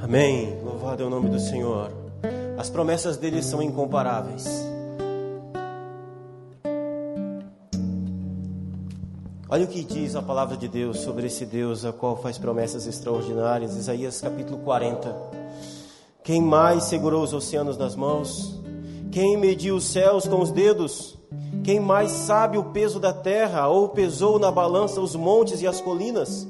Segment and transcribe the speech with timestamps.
[0.00, 0.58] Amém.
[0.62, 1.90] Louvado é o nome do Senhor.
[2.58, 4.46] As promessas dele são incomparáveis.
[9.48, 12.86] Olha o que diz a palavra de Deus sobre esse Deus a qual faz promessas
[12.86, 13.76] extraordinárias.
[13.76, 15.14] Isaías capítulo 40.
[16.22, 18.60] Quem mais segurou os oceanos nas mãos?
[19.10, 21.16] Quem mediu os céus com os dedos?
[21.64, 25.80] Quem mais sabe o peso da terra ou pesou na balança os montes e as
[25.80, 26.46] colinas?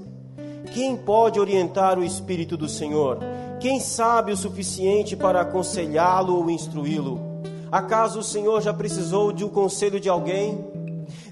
[0.75, 3.19] Quem pode orientar o Espírito do Senhor?
[3.59, 7.19] Quem sabe o suficiente para aconselhá-lo ou instruí-lo?
[7.73, 10.65] Acaso o Senhor já precisou de um conselho de alguém?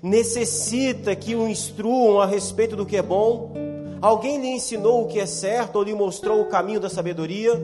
[0.03, 3.53] Necessita que o instruam a respeito do que é bom?
[4.01, 7.61] Alguém lhe ensinou o que é certo ou lhe mostrou o caminho da sabedoria?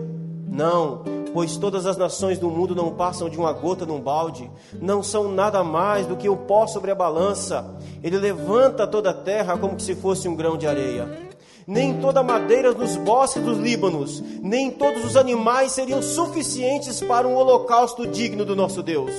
[0.46, 1.02] Não,
[1.33, 4.50] pois todas as nações do mundo não passam de uma gota num balde,
[4.80, 7.77] não são nada mais do que o pó sobre a balança.
[8.02, 11.30] Ele levanta toda a terra como se fosse um grão de areia
[11.66, 17.27] nem toda a madeira nos bosques dos Líbanos, nem todos os animais seriam suficientes para
[17.27, 19.12] um holocausto digno do nosso Deus.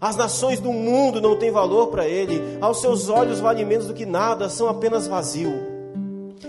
[0.00, 3.94] As nações do mundo não têm valor para ele, aos seus olhos vale menos do
[3.94, 5.54] que nada, são apenas vazio.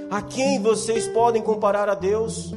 [0.09, 2.53] A quem vocês podem comparar a Deus?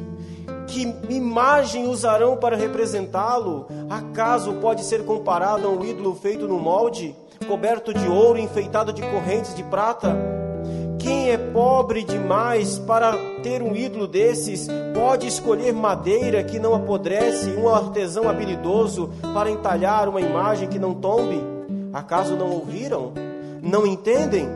[0.67, 3.67] Que imagem usarão para representá-lo?
[3.89, 7.15] Acaso pode ser comparado a um ídolo feito no molde,
[7.47, 10.15] coberto de ouro, enfeitado de correntes de prata?
[11.09, 17.49] Quem é pobre demais para ter um ídolo desses pode escolher madeira que não apodrece,
[17.53, 21.41] um artesão habilidoso para entalhar uma imagem que não tombe?
[21.95, 23.15] Acaso não ouviram?
[23.63, 24.51] Não entendem?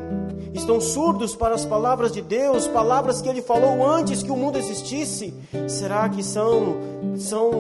[0.52, 4.58] Estão surdos para as palavras de Deus, palavras que ele falou antes que o mundo
[4.58, 5.32] existisse?
[5.66, 6.76] Será que são
[7.16, 7.50] são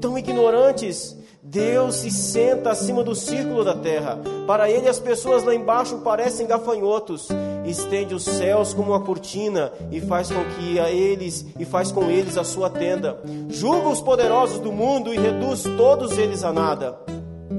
[0.00, 1.16] tão ignorantes?
[1.50, 4.20] Deus se senta acima do círculo da terra.
[4.46, 7.28] Para ele, as pessoas lá embaixo parecem gafanhotos.
[7.66, 12.04] Estende os céus como uma cortina e faz com que a eles e faz com
[12.04, 13.18] eles a sua tenda.
[13.48, 16.96] Julga os poderosos do mundo e reduz todos eles a nada.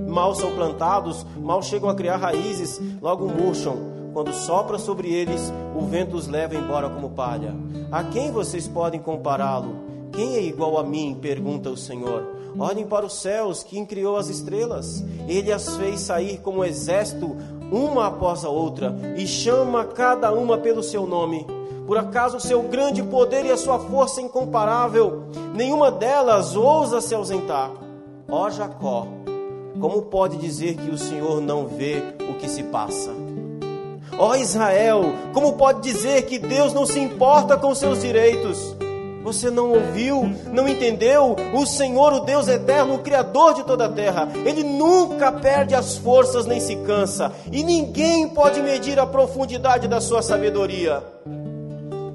[0.08, 3.76] Mal são plantados, mal chegam a criar raízes, logo murcham.
[4.14, 7.54] Quando sopra sobre eles, o vento os leva embora como palha.
[7.92, 9.76] A quem vocês podem compará-lo?
[10.14, 11.18] Quem é igual a mim?
[11.22, 12.40] pergunta o Senhor.
[12.60, 15.04] Olhem para os céus, quem criou as estrelas.
[15.28, 17.36] Ele as fez sair como um exército,
[17.72, 21.46] uma após a outra, e chama cada uma pelo seu nome.
[21.88, 25.24] Por acaso o seu grande poder e a sua força incomparável,
[25.56, 27.72] nenhuma delas ousa se ausentar.
[28.30, 29.08] Ó Jacó,
[29.80, 33.12] como pode dizer que o Senhor não vê o que se passa?
[34.18, 38.76] Ó Israel, como pode dizer que Deus não se importa com seus direitos?
[39.24, 41.36] Você não ouviu, não entendeu?
[41.54, 45.96] O Senhor, o Deus eterno, o Criador de toda a terra, Ele nunca perde as
[45.98, 51.04] forças nem se cansa, e ninguém pode medir a profundidade da sua sabedoria.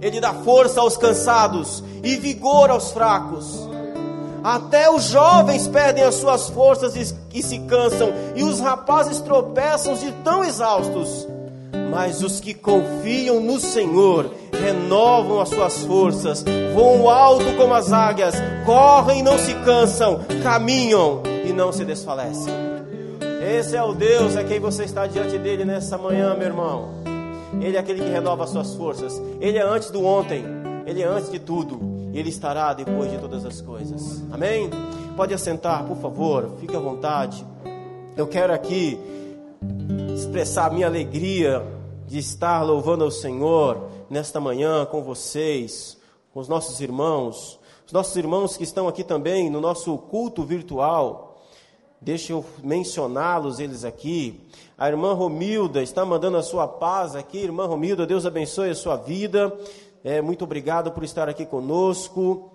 [0.03, 3.69] Ele dá força aos cansados e vigor aos fracos.
[4.43, 10.13] Até os jovens perdem as suas forças e, se cansam, e os rapazes tropeçam de
[10.23, 11.27] tão exaustos.
[11.91, 16.45] Mas os que confiam no Senhor renovam as suas forças,
[16.75, 18.35] voam alto como as águias,
[18.65, 22.53] correm e não se cansam, caminham e não se desfalecem.
[23.49, 26.89] Esse é o Deus a quem você está diante dele nessa manhã, meu irmão.
[27.61, 29.21] Ele é aquele que renova as suas forças.
[29.41, 30.45] Ele é antes do ontem,
[30.85, 31.81] ele é antes de tudo,
[32.13, 34.23] e ele estará depois de todas as coisas.
[34.33, 34.69] Amém?
[35.17, 37.45] Pode assentar, por favor, fique à vontade.
[38.17, 38.99] Eu quero aqui
[40.15, 41.63] expressar a minha alegria
[42.07, 45.97] de estar louvando ao Senhor nesta manhã com vocês,
[46.33, 51.41] com os nossos irmãos, os nossos irmãos que estão aqui também no nosso culto virtual.
[52.01, 54.41] Deixa eu mencioná-los, eles aqui.
[54.77, 57.39] A irmã Romilda está mandando a sua paz aqui.
[57.39, 59.57] Irmã Romilda, Deus abençoe a sua vida.
[60.05, 62.51] É, muito obrigado por estar aqui conosco.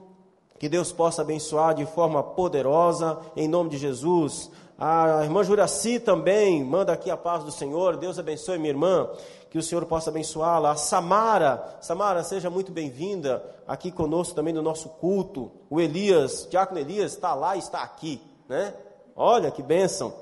[0.60, 4.52] Que Deus possa abençoar de forma poderosa, em nome de Jesus.
[4.84, 7.98] A irmã Juraci também manda aqui a paz do Senhor.
[7.98, 9.08] Deus abençoe minha irmã
[9.52, 10.72] que o Senhor possa abençoá-la.
[10.72, 15.52] A Samara, Samara, seja muito bem-vinda aqui conosco também no nosso culto.
[15.70, 18.20] O Elias, Diácono Elias, está lá e está aqui,
[18.50, 18.74] né?
[19.16, 20.16] Olha que bênção.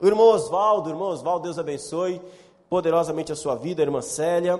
[0.00, 2.22] O irmão Oswaldo, irmão Oswaldo, Deus abençoe
[2.70, 4.58] poderosamente a sua vida, a irmã Célia.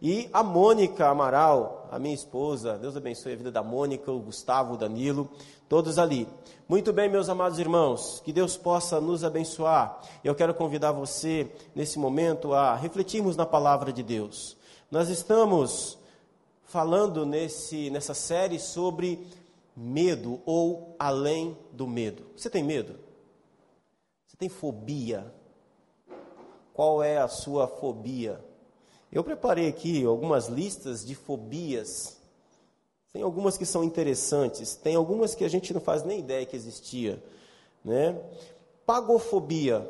[0.00, 4.74] E a Mônica Amaral, a minha esposa, Deus abençoe a vida da Mônica, o Gustavo,
[4.74, 5.28] o Danilo,
[5.68, 6.28] todos ali.
[6.68, 10.02] Muito bem, meus amados irmãos, que Deus possa nos abençoar.
[10.22, 14.56] Eu quero convidar você, nesse momento, a refletirmos na palavra de Deus.
[14.90, 15.98] Nós estamos
[16.64, 19.26] falando nesse, nessa série sobre
[19.76, 22.26] medo ou além do medo.
[22.36, 22.96] Você tem medo?
[24.26, 25.32] Você tem fobia?
[26.74, 28.47] Qual é a sua fobia?
[29.10, 32.18] Eu preparei aqui algumas listas de fobias.
[33.12, 36.54] Tem algumas que são interessantes, tem algumas que a gente não faz nem ideia que
[36.54, 37.22] existia,
[37.82, 38.20] né?
[38.84, 39.88] Pagofobia,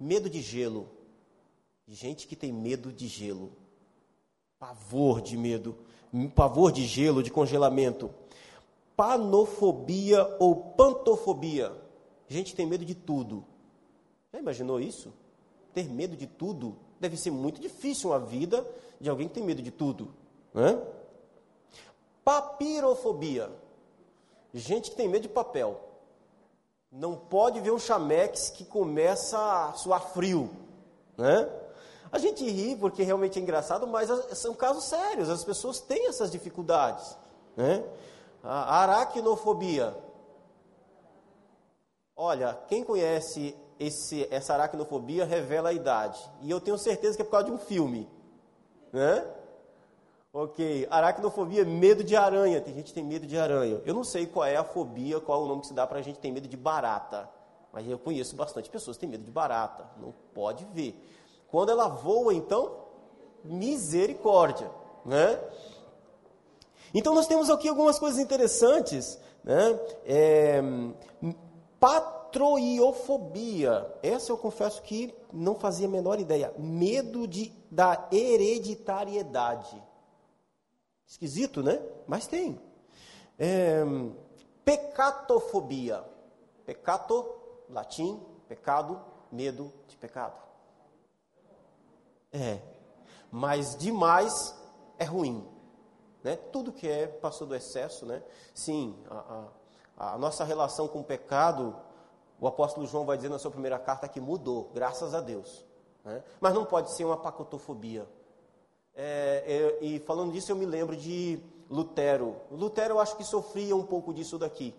[0.00, 0.88] medo de gelo.
[1.86, 3.52] Gente que tem medo de gelo.
[4.58, 5.76] Pavor de medo,
[6.34, 8.10] pavor de gelo, de congelamento.
[8.96, 11.70] Panofobia ou pantofobia.
[12.26, 13.44] Gente tem medo de tudo.
[14.32, 15.12] Já imaginou isso?
[15.74, 16.76] Ter medo de tudo?
[17.00, 18.66] Deve ser muito difícil uma vida
[19.00, 20.08] de alguém que tem medo de tudo.
[20.52, 20.80] Né?
[22.24, 23.50] Papirofobia.
[24.52, 25.80] Gente que tem medo de papel.
[26.90, 30.48] Não pode ver um chamex que começa a suar frio.
[31.16, 31.50] Né?
[32.12, 34.08] A gente ri porque realmente é engraçado, mas
[34.38, 35.28] são casos sérios.
[35.28, 37.16] As pessoas têm essas dificuldades.
[37.56, 37.84] Né?
[38.42, 39.96] A aracnofobia.
[42.16, 46.20] Olha, quem conhece esse, essa aracnofobia revela a idade.
[46.42, 48.08] E eu tenho certeza que é por causa de um filme.
[48.92, 49.26] Né?
[50.32, 52.60] Ok, aracnofobia, medo de aranha.
[52.60, 53.80] Tem gente que tem medo de aranha.
[53.84, 55.98] Eu não sei qual é a fobia, qual é o nome que se dá para
[55.98, 57.28] a gente ter medo de barata.
[57.72, 59.86] Mas eu conheço bastante pessoas que têm medo de barata.
[60.00, 60.94] Não pode ver.
[61.48, 62.84] Quando ela voa, então,
[63.44, 64.70] misericórdia.
[65.04, 65.38] Né?
[66.92, 69.18] Então nós temos aqui algumas coisas interessantes.
[69.42, 69.78] Né?
[70.06, 70.62] É,
[72.34, 73.94] patroiofobia.
[74.02, 76.52] Essa eu confesso que não fazia a menor ideia.
[76.58, 79.80] Medo de, da hereditariedade.
[81.06, 81.80] Esquisito, né?
[82.08, 82.60] Mas tem.
[83.38, 83.82] É,
[84.64, 86.04] pecatofobia.
[86.66, 87.34] Pecato,
[87.70, 90.36] latim, pecado, medo de pecado.
[92.32, 92.58] É.
[93.30, 94.32] Mas demais
[94.98, 95.46] é ruim.
[96.22, 96.36] Né?
[96.36, 98.22] Tudo que é passou do excesso, né?
[98.54, 99.50] Sim, a,
[99.96, 101.76] a, a nossa relação com o pecado,
[102.40, 105.64] o apóstolo João vai dizer na sua primeira carta que mudou, graças a Deus.
[106.04, 106.22] Né?
[106.40, 108.06] Mas não pode ser uma pacotofobia.
[108.94, 112.36] É, é, e falando disso, eu me lembro de Lutero.
[112.50, 114.74] Lutero, eu acho que sofria um pouco disso daqui.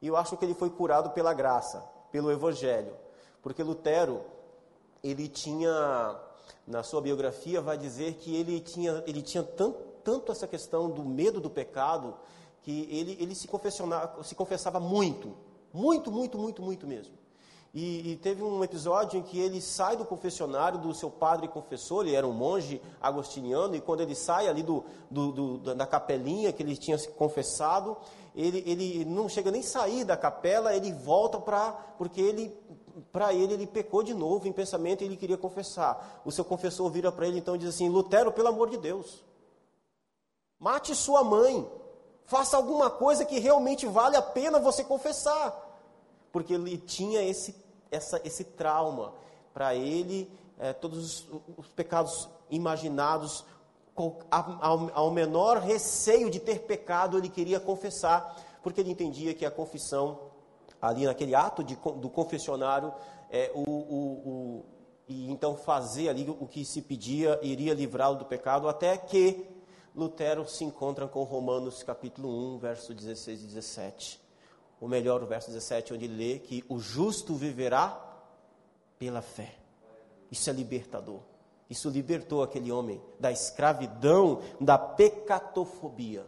[0.00, 2.94] E eu acho que ele foi curado pela graça, pelo Evangelho.
[3.42, 4.22] Porque Lutero,
[5.02, 6.16] ele tinha,
[6.66, 11.04] na sua biografia, vai dizer que ele tinha, ele tinha tanto, tanto essa questão do
[11.04, 12.14] medo do pecado,
[12.62, 13.48] que ele, ele se,
[14.22, 15.36] se confessava muito.
[15.72, 17.20] Muito, muito, muito, muito mesmo.
[17.72, 22.04] E, e, teve um episódio em que ele sai do confessionário do seu padre confessor,
[22.04, 26.52] ele era um monge agostiniano, e quando ele sai ali do, do, do, da capelinha
[26.52, 27.96] que ele tinha se confessado,
[28.34, 31.72] ele, ele não chega nem sair da capela, ele volta para.
[31.96, 32.58] porque ele.
[33.12, 36.20] Para ele, ele pecou de novo em pensamento e ele queria confessar.
[36.24, 39.24] O seu confessor vira para ele então e diz assim: Lutero, pelo amor de Deus,
[40.58, 41.66] mate sua mãe,
[42.26, 45.70] faça alguma coisa que realmente vale a pena você confessar
[46.32, 47.54] porque ele tinha esse,
[47.90, 49.12] essa, esse trauma.
[49.52, 53.44] Para ele, é, todos os, os, pecados imaginados,
[54.30, 59.50] ao, ao menor receio de ter pecado, ele queria confessar, porque ele entendia que a
[59.50, 60.20] confissão,
[60.80, 62.94] ali naquele ato de, do confessionário,
[63.28, 64.64] é, o, o, o,
[65.08, 69.49] e então fazer ali o que se pedia iria livrá-lo do pecado, até que
[69.94, 74.30] Lutero se encontra com Romanos capítulo 1, verso 16 e 17
[74.80, 78.00] ou melhor, o verso 17, onde ele lê que o justo viverá
[78.98, 79.54] pela fé.
[80.30, 81.20] Isso é libertador.
[81.68, 86.24] Isso libertou aquele homem da escravidão, da pecatofobia.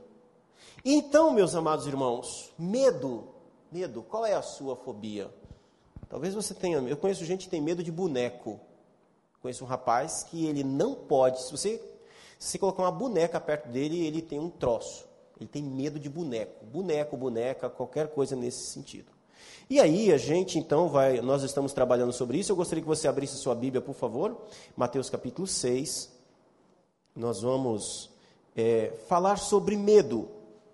[0.84, 3.28] Então, meus amados irmãos, medo,
[3.70, 5.32] medo, qual é a sua fobia?
[6.08, 8.60] Talvez você tenha, eu conheço gente que tem medo de boneco.
[9.40, 11.78] Conheço um rapaz que ele não pode, se você,
[12.42, 15.06] se colocar uma boneca perto dele, ele tem um troço.
[15.38, 19.12] Ele tem medo de boneco, boneco, boneca, qualquer coisa nesse sentido.
[19.70, 22.50] E aí a gente então vai, nós estamos trabalhando sobre isso.
[22.50, 24.36] Eu gostaria que você abrisse sua Bíblia, por favor,
[24.76, 26.10] Mateus capítulo 6.
[27.14, 28.10] Nós vamos
[28.56, 30.28] é, falar sobre medo.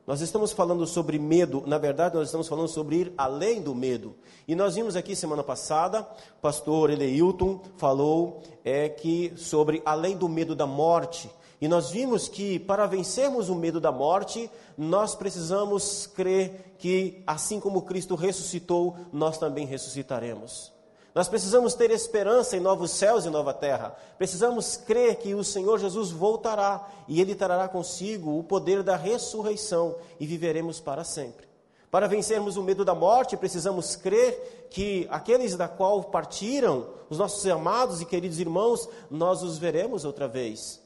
[0.06, 4.14] Nós estamos falando sobre medo, na verdade, nós estamos falando sobre ir além do medo.
[4.48, 6.00] E nós vimos aqui semana passada,
[6.38, 12.28] o pastor Eleilton falou é, que sobre além do medo da morte, e nós vimos
[12.28, 18.96] que para vencermos o medo da morte, nós precisamos crer que, assim como Cristo ressuscitou,
[19.12, 20.72] nós também ressuscitaremos.
[21.14, 23.96] Nós precisamos ter esperança em novos céus e nova terra.
[24.16, 29.96] Precisamos crer que o Senhor Jesus voltará e Ele trará consigo o poder da ressurreição
[30.20, 31.48] e viveremos para sempre.
[31.90, 37.44] Para vencermos o medo da morte, precisamos crer que aqueles da qual partiram, os nossos
[37.46, 40.80] amados e queridos irmãos, nós os veremos outra vez.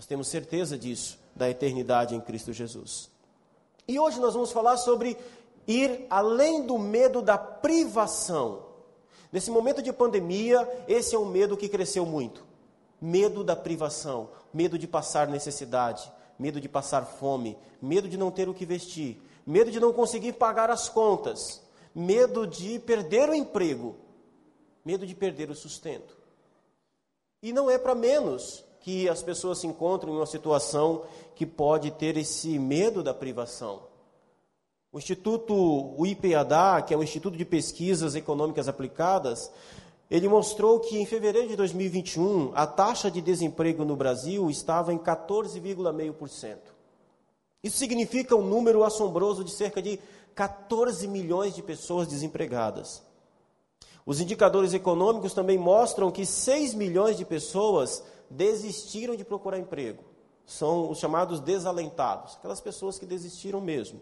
[0.00, 3.10] Nós temos certeza disso, da eternidade em Cristo Jesus.
[3.86, 5.14] E hoje nós vamos falar sobre
[5.68, 8.64] ir além do medo da privação.
[9.30, 12.46] Nesse momento de pandemia, esse é um medo que cresceu muito.
[12.98, 18.48] Medo da privação, medo de passar necessidade, medo de passar fome, medo de não ter
[18.48, 21.60] o que vestir, medo de não conseguir pagar as contas,
[21.94, 23.96] medo de perder o emprego,
[24.82, 26.16] medo de perder o sustento.
[27.42, 31.02] E não é para menos que as pessoas se encontram em uma situação
[31.34, 33.82] que pode ter esse medo da privação.
[34.92, 39.50] O Instituto o IPADA, que é o Instituto de Pesquisas Econômicas Aplicadas,
[40.10, 44.98] ele mostrou que em fevereiro de 2021 a taxa de desemprego no Brasil estava em
[44.98, 46.56] 14,5%.
[47.62, 50.00] Isso significa um número assombroso de cerca de
[50.34, 53.02] 14 milhões de pessoas desempregadas.
[54.04, 60.04] Os indicadores econômicos também mostram que 6 milhões de pessoas desistiram de procurar emprego.
[60.46, 64.00] São os chamados desalentados, aquelas pessoas que desistiram mesmo.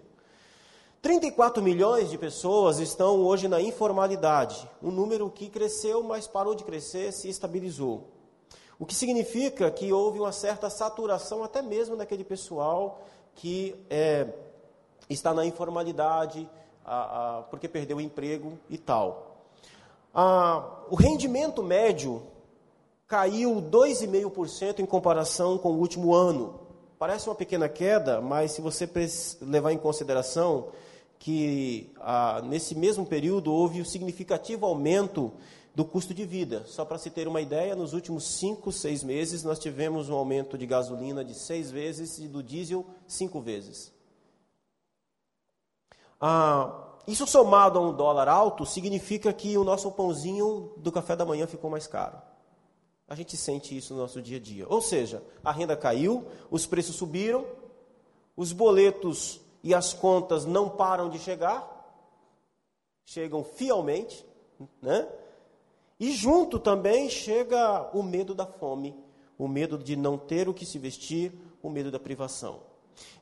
[1.01, 6.65] 34 milhões de pessoas estão hoje na informalidade, um número que cresceu, mas parou de
[6.65, 8.09] crescer, se estabilizou.
[8.79, 13.01] O que significa que houve uma certa saturação até mesmo daquele pessoal
[13.35, 14.29] que é,
[15.09, 16.49] está na informalidade,
[16.85, 19.45] a, a, porque perdeu o emprego e tal.
[20.13, 22.23] A, o rendimento médio
[23.09, 26.61] caiu 2,5% em comparação com o último ano.
[26.99, 28.89] Parece uma pequena queda, mas se você
[29.41, 30.69] levar em consideração
[31.19, 35.33] que ah, nesse mesmo período houve um significativo aumento
[35.75, 36.65] do custo de vida.
[36.67, 40.59] Só para se ter uma ideia, nos últimos cinco, seis meses nós tivemos um aumento
[40.59, 43.93] de gasolina de seis vezes e do diesel cinco vezes.
[46.21, 51.25] Ah, isso somado a um dólar alto significa que o nosso pãozinho do café da
[51.25, 52.28] manhã ficou mais caro.
[53.09, 54.67] A gente sente isso no nosso dia a dia.
[54.69, 57.47] Ou seja, a renda caiu, os preços subiram,
[58.37, 61.75] os boletos e as contas não param de chegar,
[63.05, 64.25] chegam fielmente,
[64.83, 65.09] né?
[65.99, 68.95] E junto também chega o medo da fome,
[69.37, 72.61] o medo de não ter o que se vestir, o medo da privação.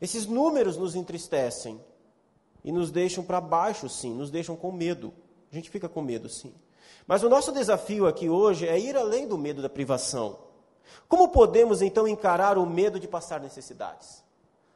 [0.01, 1.81] Esses números nos entristecem
[2.65, 5.15] e nos deixam para baixo, sim, nos deixam com medo.
[5.51, 6.53] A gente fica com medo, sim.
[7.07, 10.39] Mas o nosso desafio aqui hoje é ir além do medo da privação.
[11.09, 14.25] Como podemos então encarar o medo de passar necessidades?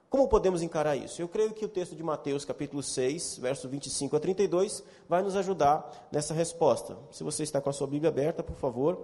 [0.08, 1.22] Como podemos encarar isso?
[1.22, 5.36] Eu creio que o texto de Mateus, capítulo 6, verso 25 a 32, vai nos
[5.36, 6.96] ajudar nessa resposta.
[7.12, 8.98] Se você está com a sua Bíblia aberta, por favor,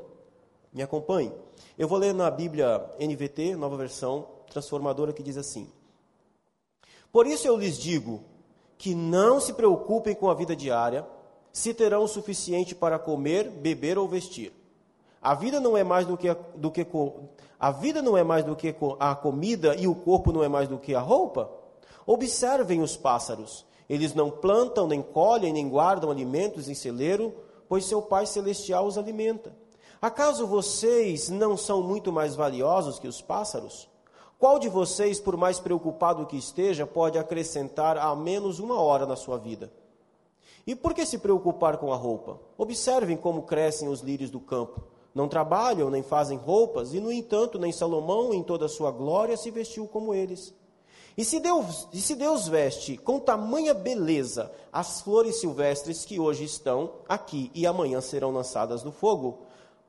[0.72, 1.32] me acompanhe.
[1.78, 5.70] Eu vou ler na Bíblia NVT, nova versão transformadora, que diz assim:
[7.12, 8.24] Por isso eu lhes digo
[8.76, 11.06] que não se preocupem com a vida diária,
[11.56, 14.52] se terão o suficiente para comer, beber ou vestir.
[15.22, 16.86] A vida não é mais do que, do que
[17.58, 20.68] a vida não é mais do que a comida e o corpo não é mais
[20.68, 21.50] do que a roupa?
[22.06, 23.64] Observem os pássaros.
[23.88, 27.34] Eles não plantam, nem colhem, nem guardam alimentos em celeiro,
[27.66, 29.56] pois seu Pai Celestial os alimenta.
[30.00, 33.88] Acaso vocês não são muito mais valiosos que os pássaros?
[34.38, 39.16] Qual de vocês, por mais preocupado que esteja, pode acrescentar a menos uma hora na
[39.16, 39.72] sua vida?
[40.66, 42.40] E por que se preocupar com a roupa?
[42.58, 44.82] Observem como crescem os lírios do campo.
[45.14, 49.36] Não trabalham nem fazem roupas, e no entanto, nem Salomão, em toda a sua glória,
[49.36, 50.52] se vestiu como eles.
[51.16, 56.44] E se Deus, e se Deus veste com tamanha beleza as flores silvestres que hoje
[56.44, 59.38] estão aqui e amanhã serão lançadas no fogo,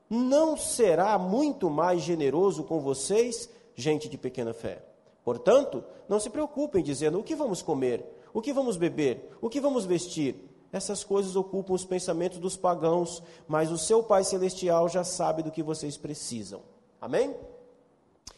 [0.09, 4.81] não será muito mais generoso com vocês, gente de pequena fé?
[5.25, 9.59] Portanto, não se preocupem dizendo o que vamos comer, o que vamos beber, o que
[9.59, 15.03] vamos vestir essas coisas ocupam os pensamentos dos pagãos, mas o seu Pai Celestial já
[15.03, 16.61] sabe do que vocês precisam.
[16.99, 17.35] Amém?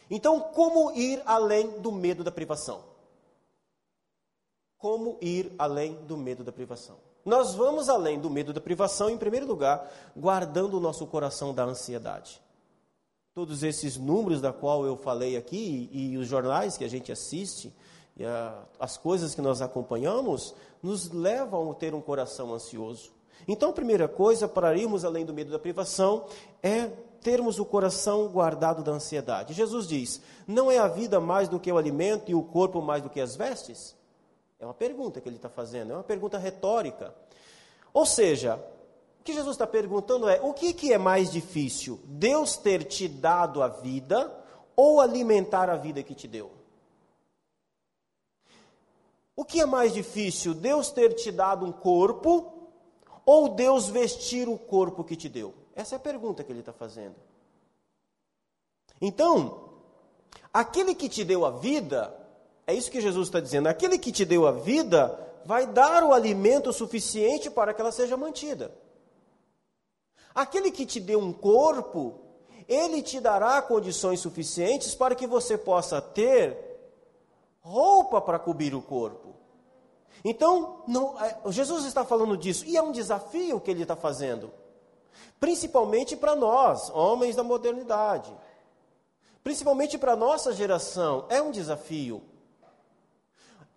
[0.08, 2.82] Então, como ir além do medo da privação?
[4.78, 6.96] Como ir além do medo da privação?
[7.24, 11.64] Nós vamos além do medo da privação, em primeiro lugar, guardando o nosso coração da
[11.64, 12.40] ansiedade.
[13.34, 17.12] Todos esses números da qual eu falei aqui e, e os jornais que a gente
[17.12, 17.72] assiste,
[18.20, 23.10] e a, as coisas que nós acompanhamos nos levam a ter um coração ansioso.
[23.48, 26.26] Então, a primeira coisa para irmos além do medo da privação
[26.62, 26.90] é
[27.22, 29.54] termos o coração guardado da ansiedade.
[29.54, 33.02] Jesus diz: Não é a vida mais do que o alimento e o corpo mais
[33.02, 33.96] do que as vestes?
[34.58, 37.14] É uma pergunta que ele está fazendo, é uma pergunta retórica.
[37.94, 38.62] Ou seja,
[39.18, 41.98] o que Jesus está perguntando é: o que, que é mais difícil?
[42.04, 44.30] Deus ter te dado a vida
[44.76, 46.59] ou alimentar a vida que te deu?
[49.40, 52.52] O que é mais difícil, Deus ter te dado um corpo
[53.24, 55.54] ou Deus vestir o corpo que te deu?
[55.74, 57.14] Essa é a pergunta que ele está fazendo.
[59.00, 59.70] Então,
[60.52, 62.14] aquele que te deu a vida,
[62.66, 66.12] é isso que Jesus está dizendo, aquele que te deu a vida vai dar o
[66.12, 68.70] alimento suficiente para que ela seja mantida.
[70.34, 72.20] Aquele que te deu um corpo,
[72.68, 76.69] ele te dará condições suficientes para que você possa ter
[77.60, 79.34] roupa para cobrir o corpo.
[80.24, 84.52] Então, não, é, Jesus está falando disso, e é um desafio que ele está fazendo,
[85.38, 88.32] principalmente para nós, homens da modernidade,
[89.42, 92.22] principalmente para a nossa geração, é um desafio.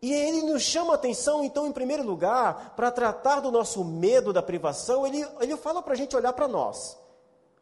[0.01, 4.43] E ele nos chama atenção, então, em primeiro lugar, para tratar do nosso medo da
[4.43, 6.99] privação, ele, ele fala para a gente olhar para nós.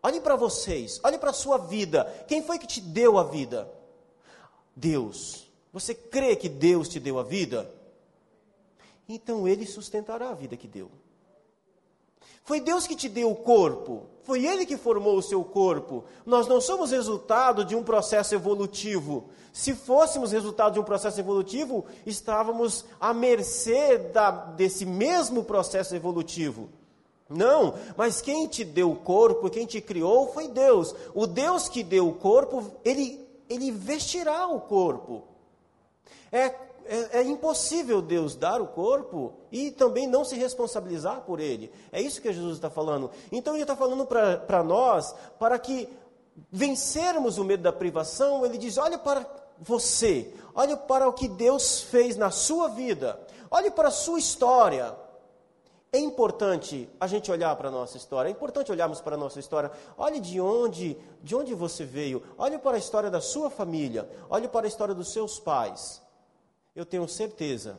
[0.01, 2.03] Olhe para vocês, olhe para a sua vida.
[2.27, 3.71] Quem foi que te deu a vida?
[4.75, 5.50] Deus.
[5.73, 7.69] Você crê que Deus te deu a vida?
[9.07, 10.89] Então Ele sustentará a vida que deu.
[12.43, 16.03] Foi Deus que te deu o corpo, foi Ele que formou o seu corpo.
[16.25, 19.29] Nós não somos resultado de um processo evolutivo.
[19.53, 26.69] Se fôssemos resultado de um processo evolutivo, estávamos à mercê da, desse mesmo processo evolutivo.
[27.29, 30.93] Não, mas quem te deu o corpo, quem te criou foi Deus.
[31.13, 35.30] O Deus que deu o corpo, ele, ele vestirá o corpo.
[36.31, 36.53] É,
[36.85, 41.71] é, é, impossível Deus dar o corpo e também não se responsabilizar por ele.
[41.91, 43.11] É isso que Jesus está falando.
[43.31, 45.87] Então ele está falando para nós, para que
[46.51, 49.25] vencermos o medo da privação, ele diz: olha para
[49.59, 54.95] você, olhe para o que Deus fez na sua vida, olhe para a sua história.
[55.93, 59.39] É importante a gente olhar para a nossa história, é importante olharmos para a nossa
[59.39, 59.69] história.
[59.97, 64.47] Olhe de onde, de onde você veio, olhe para a história da sua família, olhe
[64.47, 66.01] para a história dos seus pais.
[66.73, 67.77] Eu tenho certeza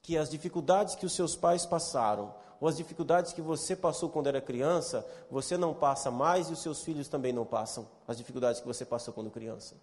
[0.00, 4.28] que as dificuldades que os seus pais passaram, ou as dificuldades que você passou quando
[4.28, 8.62] era criança, você não passa mais e os seus filhos também não passam as dificuldades
[8.62, 9.76] que você passou quando criança.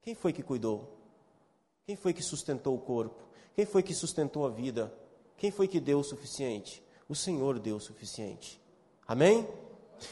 [0.00, 0.96] Quem foi que cuidou?
[1.84, 3.24] Quem foi que sustentou o corpo?
[3.56, 4.92] Quem foi que sustentou a vida?
[5.36, 6.82] Quem foi que deu o suficiente?
[7.08, 8.60] O Senhor deu o suficiente.
[9.06, 9.46] Amém?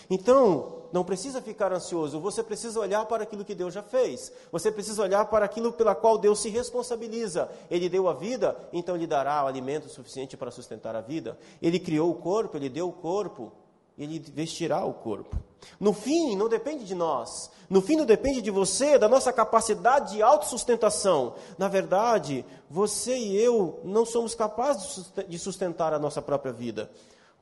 [0.08, 4.32] Então, não precisa ficar ansioso, você precisa olhar para aquilo que Deus já fez.
[4.50, 7.50] Você precisa olhar para aquilo pela qual Deus se responsabiliza.
[7.70, 11.38] Ele deu a vida, então lhe dará o alimento suficiente para sustentar a vida.
[11.60, 13.52] Ele criou o corpo, ele deu o corpo,
[13.96, 15.36] ele vestirá o corpo.
[15.78, 17.50] No fim, não depende de nós.
[17.68, 21.34] No fim, não depende de você, da nossa capacidade de autossustentação.
[21.56, 26.90] Na verdade, você e eu não somos capazes de sustentar a nossa própria vida.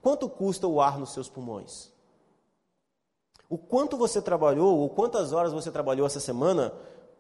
[0.03, 1.91] Quanto custa o ar nos seus pulmões?
[3.49, 6.73] O quanto você trabalhou, ou quantas horas você trabalhou essa semana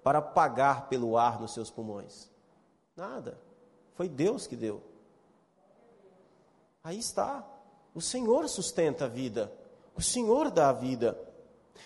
[0.03, 2.31] para pagar pelo ar nos seus pulmões?
[2.97, 3.39] Nada.
[3.95, 4.81] Foi Deus que deu.
[6.85, 7.45] Aí está.
[7.95, 9.53] O Senhor sustenta a vida.
[9.97, 11.19] O Senhor dá a vida.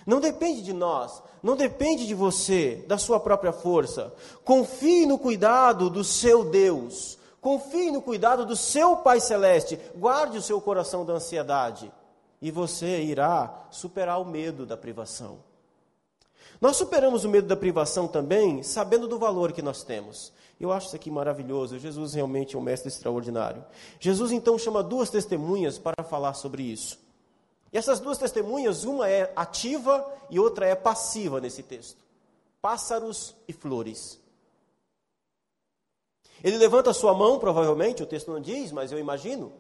[0.07, 4.13] Não depende de nós, não depende de você, da sua própria força.
[4.45, 7.19] Confie no cuidado do seu Deus.
[7.41, 9.79] Confie no cuidado do seu Pai Celeste.
[9.97, 11.93] Guarde o seu coração da ansiedade.
[12.41, 15.39] E você irá superar o medo da privação.
[16.61, 20.33] Nós superamos o medo da privação também sabendo do valor que nós temos.
[20.59, 21.79] Eu acho isso aqui maravilhoso.
[21.79, 23.65] Jesus realmente é um mestre extraordinário.
[23.99, 26.99] Jesus então chama duas testemunhas para falar sobre isso.
[27.73, 32.05] E essas duas testemunhas, uma é ativa e outra é passiva nesse texto.
[32.63, 34.21] Pássaros e flores.
[36.43, 39.53] Ele levanta sua mão, provavelmente, o texto não diz, mas eu imagino.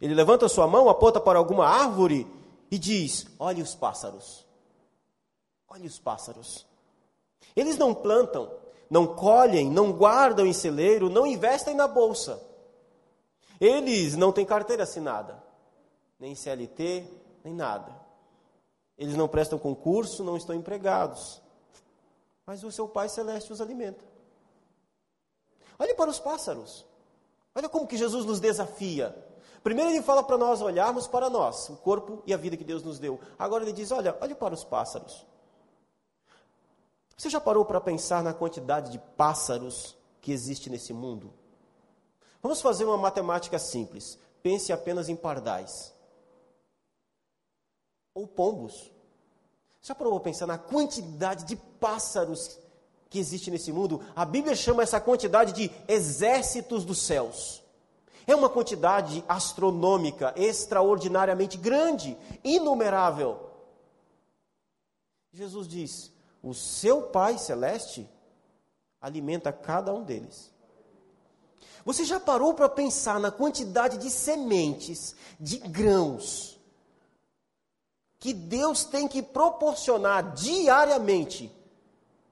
[0.00, 2.26] Ele levanta sua mão, aponta para alguma árvore
[2.70, 4.46] e diz: Olhe os pássaros.
[5.68, 6.66] Olhe os pássaros.
[7.54, 8.50] Eles não plantam,
[8.92, 12.38] não colhem, não guardam em celeiro, não investem na bolsa.
[13.58, 15.42] Eles não têm carteira assinada,
[16.20, 17.08] nem CLT,
[17.42, 17.90] nem nada.
[18.98, 21.40] Eles não prestam concurso, não estão empregados.
[22.44, 24.04] Mas o seu Pai Celeste os alimenta.
[25.78, 26.84] Olhe para os pássaros.
[27.54, 29.16] Olha como que Jesus nos desafia.
[29.62, 32.82] Primeiro ele fala para nós olharmos para nós, o corpo e a vida que Deus
[32.82, 33.18] nos deu.
[33.38, 35.31] Agora ele diz: olha, olhe para os pássaros.
[37.16, 41.32] Você já parou para pensar na quantidade de pássaros que existe nesse mundo?
[42.42, 44.18] Vamos fazer uma matemática simples.
[44.42, 45.94] Pense apenas em pardais.
[48.14, 48.90] Ou pombos.
[49.80, 52.58] Já parou para pensar na quantidade de pássaros
[53.08, 54.00] que existe nesse mundo?
[54.16, 57.62] A Bíblia chama essa quantidade de exércitos dos céus.
[58.26, 63.50] É uma quantidade astronômica, extraordinariamente grande, inumerável.
[65.32, 68.08] Jesus diz: o seu Pai Celeste
[69.00, 70.50] alimenta cada um deles.
[71.84, 76.60] Você já parou para pensar na quantidade de sementes, de grãos,
[78.18, 81.52] que Deus tem que proporcionar diariamente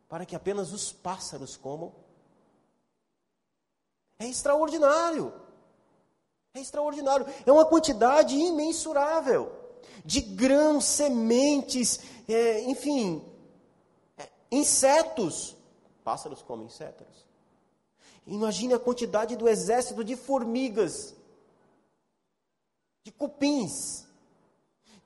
[0.08, 1.92] para que apenas os pássaros comam?
[4.18, 5.32] É extraordinário.
[6.54, 7.26] É extraordinário.
[7.44, 9.52] É uma quantidade imensurável
[10.04, 13.24] de grãos, sementes, é, enfim,
[14.50, 15.56] insetos,
[16.02, 17.06] Pássaros comem insetos.
[18.26, 21.14] Imagine a quantidade do exército de formigas,
[23.04, 24.06] de cupins,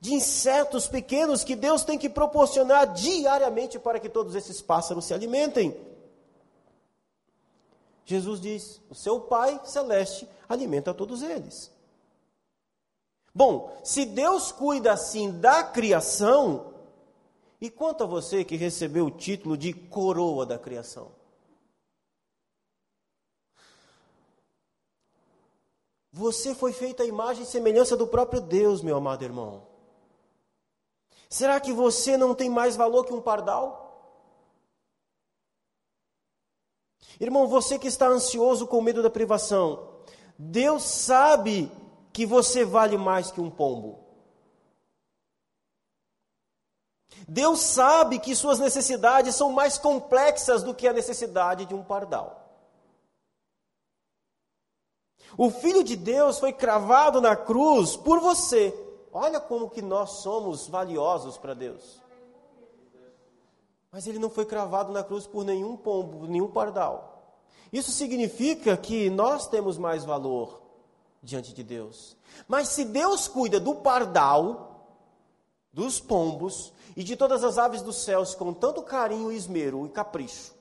[0.00, 5.14] de insetos pequenos que Deus tem que proporcionar diariamente para que todos esses pássaros se
[5.14, 5.76] alimentem.
[8.04, 11.72] Jesus diz: O seu Pai celeste alimenta todos eles.
[13.34, 16.73] Bom, se Deus cuida assim da criação,
[17.60, 21.12] e quanto a você que recebeu o título de coroa da criação?
[26.12, 29.66] Você foi feito à imagem e semelhança do próprio Deus, meu amado irmão.
[31.28, 33.82] Será que você não tem mais valor que um pardal?
[37.18, 39.88] Irmão, você que está ansioso com medo da privação,
[40.38, 41.70] Deus sabe
[42.12, 44.03] que você vale mais que um pombo.
[47.26, 52.44] Deus sabe que suas necessidades são mais complexas do que a necessidade de um pardal.
[55.36, 58.72] O Filho de Deus foi cravado na cruz por você.
[59.12, 62.00] Olha como que nós somos valiosos para Deus.
[63.90, 67.38] Mas ele não foi cravado na cruz por nenhum pombo, nenhum pardal.
[67.72, 70.60] Isso significa que nós temos mais valor
[71.22, 72.16] diante de Deus.
[72.46, 74.73] Mas se Deus cuida do pardal,
[75.74, 80.54] dos pombos e de todas as aves dos céus com tanto carinho, esmero e capricho,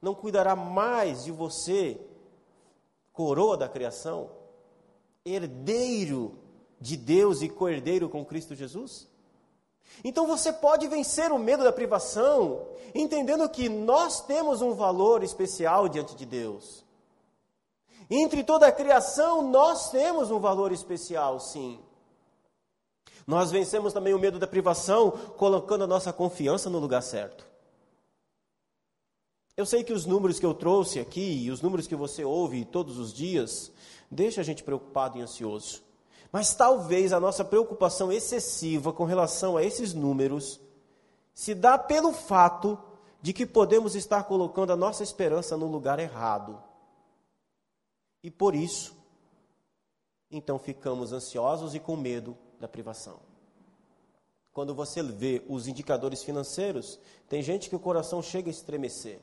[0.00, 2.00] não cuidará mais de você,
[3.12, 4.30] coroa da criação,
[5.24, 6.38] herdeiro
[6.80, 9.08] de Deus e coerdeiro com Cristo Jesus?
[10.04, 15.88] Então você pode vencer o medo da privação, entendendo que nós temos um valor especial
[15.88, 16.84] diante de Deus.
[18.08, 21.80] Entre toda a criação, nós temos um valor especial, sim.
[23.26, 27.46] Nós vencemos também o medo da privação, colocando a nossa confiança no lugar certo.
[29.56, 32.64] Eu sei que os números que eu trouxe aqui, e os números que você ouve
[32.64, 33.70] todos os dias,
[34.10, 35.82] deixa a gente preocupado e ansioso.
[36.32, 40.58] Mas talvez a nossa preocupação excessiva com relação a esses números
[41.34, 42.78] se dá pelo fato
[43.20, 46.60] de que podemos estar colocando a nossa esperança no lugar errado.
[48.22, 48.96] E por isso,
[50.30, 53.18] então ficamos ansiosos e com medo da privação.
[54.52, 56.96] Quando você vê os indicadores financeiros,
[57.28, 59.18] tem gente que o coração chega a estremecer.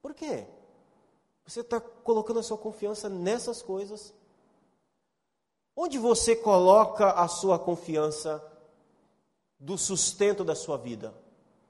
[0.00, 0.46] Por quê?
[1.44, 4.14] Você está colocando a sua confiança nessas coisas?
[5.74, 8.40] Onde você coloca a sua confiança
[9.58, 11.12] do sustento da sua vida?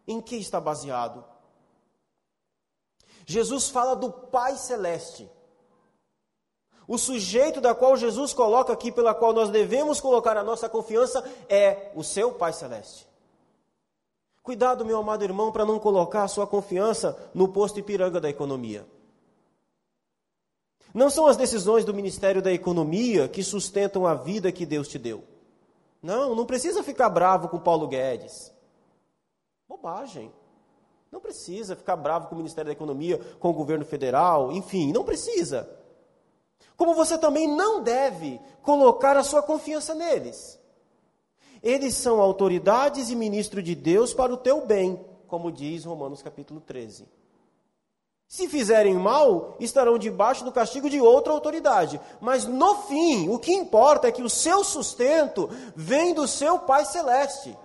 [0.06, 1.24] Em que está baseado?
[3.24, 5.30] Jesus fala do Pai Celeste.
[6.86, 11.24] O sujeito da qual Jesus coloca aqui, pela qual nós devemos colocar a nossa confiança,
[11.48, 13.06] é o seu Pai Celeste.
[14.42, 18.84] Cuidado, meu amado irmão, para não colocar a sua confiança no posto Ipiranga da economia.
[20.92, 24.98] Não são as decisões do Ministério da Economia que sustentam a vida que Deus te
[24.98, 25.24] deu.
[26.02, 28.52] Não, não precisa ficar bravo com Paulo Guedes.
[29.68, 30.30] Bobagem.
[31.10, 35.04] Não precisa ficar bravo com o Ministério da Economia, com o governo federal, enfim, não
[35.04, 35.70] precisa.
[36.82, 40.58] Como você também não deve colocar a sua confiança neles.
[41.62, 46.60] Eles são autoridades e ministros de Deus para o teu bem, como diz Romanos capítulo
[46.60, 47.06] 13.
[48.26, 52.00] Se fizerem mal, estarão debaixo do castigo de outra autoridade.
[52.20, 56.84] Mas no fim, o que importa é que o seu sustento vem do seu Pai
[56.84, 57.56] Celeste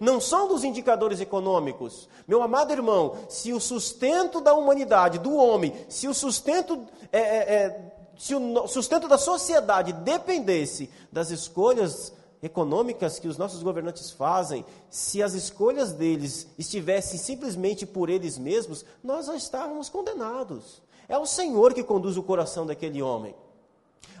[0.00, 2.08] não são dos indicadores econômicos.
[2.26, 7.54] Meu amado irmão, se o sustento da humanidade, do homem, se o sustento, é, é,
[7.54, 14.64] é, se o sustento da sociedade dependesse das escolhas econômicas que os nossos governantes fazem,
[14.90, 20.80] se as escolhas deles estivessem simplesmente por eles mesmos, nós já estávamos condenados.
[21.08, 23.34] É o Senhor que conduz o coração daquele homem.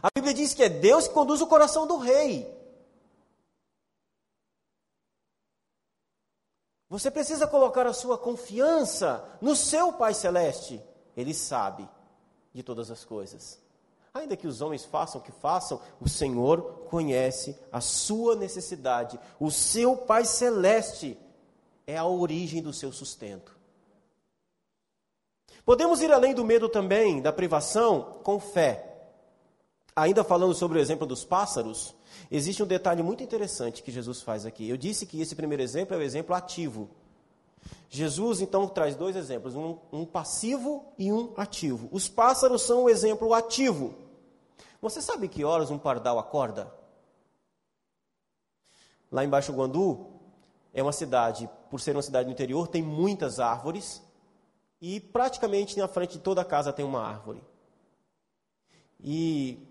[0.02, 2.57] A Bíblia diz que é Deus que conduz o coração do rei.
[6.88, 10.82] Você precisa colocar a sua confiança no seu Pai Celeste.
[11.16, 11.88] Ele sabe
[12.52, 13.60] de todas as coisas.
[14.14, 19.20] Ainda que os homens façam o que façam, o Senhor conhece a sua necessidade.
[19.38, 21.18] O seu Pai Celeste
[21.86, 23.56] é a origem do seu sustento.
[25.64, 28.88] Podemos ir além do medo também, da privação, com fé.
[29.94, 31.94] Ainda falando sobre o exemplo dos pássaros,
[32.30, 34.68] Existe um detalhe muito interessante que Jesus faz aqui.
[34.68, 36.90] Eu disse que esse primeiro exemplo é o exemplo ativo.
[37.88, 41.88] Jesus então traz dois exemplos, um, um, passivo e um ativo.
[41.90, 43.94] Os pássaros são o exemplo ativo.
[44.80, 46.72] Você sabe que horas um pardal acorda?
[49.10, 50.06] Lá embaixo Guandu
[50.72, 54.02] é uma cidade por ser uma cidade do interior, tem muitas árvores
[54.80, 57.42] e praticamente na frente de toda a casa tem uma árvore.
[59.00, 59.67] E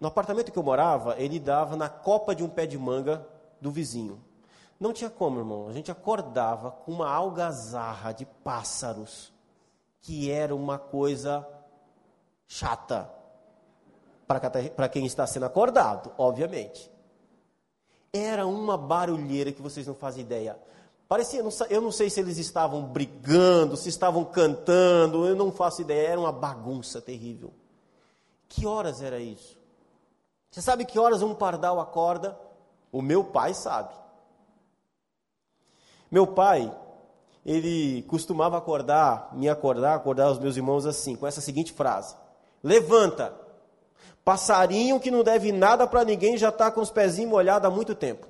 [0.00, 3.26] no apartamento que eu morava, ele dava na copa de um pé de manga
[3.60, 4.22] do vizinho.
[4.78, 5.68] Não tinha como, irmão.
[5.68, 9.32] A gente acordava com uma algazarra de pássaros,
[10.02, 11.46] que era uma coisa
[12.46, 13.10] chata
[14.26, 16.90] para quem está sendo acordado, obviamente.
[18.12, 20.58] Era uma barulheira que vocês não fazem ideia.
[21.08, 26.08] Parecia, eu não sei se eles estavam brigando, se estavam cantando, eu não faço ideia,
[26.08, 27.54] era uma bagunça terrível.
[28.48, 29.55] Que horas era isso?
[30.56, 32.34] Você sabe que horas um pardal acorda?
[32.90, 33.94] O meu pai sabe.
[36.10, 36.74] Meu pai,
[37.44, 42.16] ele costumava acordar, me acordar, acordar os meus irmãos assim, com essa seguinte frase:
[42.62, 43.38] Levanta,
[44.24, 47.94] passarinho que não deve nada para ninguém já está com os pezinhos molhados há muito
[47.94, 48.26] tempo.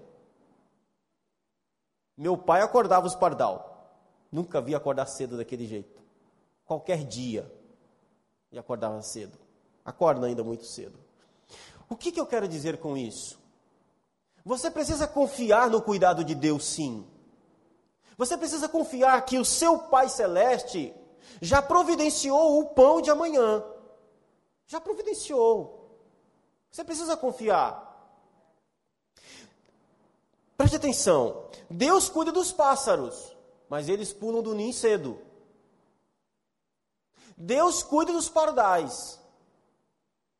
[2.17, 3.89] Meu pai acordava os pardal.
[4.33, 6.03] Nunca vi acordar cedo daquele jeito.
[6.65, 7.49] Qualquer dia.
[8.51, 9.39] E acordava cedo.
[9.85, 11.06] Acorda ainda muito cedo.
[11.89, 13.39] O que, que eu quero dizer com isso?
[14.45, 17.07] Você precisa confiar no cuidado de Deus, sim.
[18.17, 20.95] Você precisa confiar que o seu Pai Celeste
[21.41, 23.63] já providenciou o pão de amanhã.
[24.67, 26.01] Já providenciou.
[26.71, 27.85] Você precisa confiar.
[30.57, 31.45] Preste atenção.
[31.69, 33.37] Deus cuida dos pássaros,
[33.69, 35.19] mas eles pulam do ninho cedo.
[37.37, 39.21] Deus cuida dos pardais,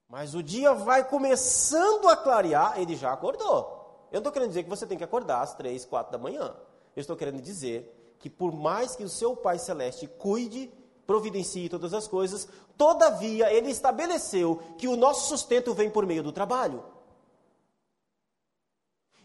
[0.09, 4.07] mas o dia vai começando a clarear, ele já acordou.
[4.11, 6.55] Eu não estou querendo dizer que você tem que acordar às três, quatro da manhã.
[6.95, 10.73] Eu estou querendo dizer que por mais que o seu Pai Celeste cuide,
[11.07, 16.33] providencie todas as coisas, todavia ele estabeleceu que o nosso sustento vem por meio do
[16.33, 16.83] trabalho.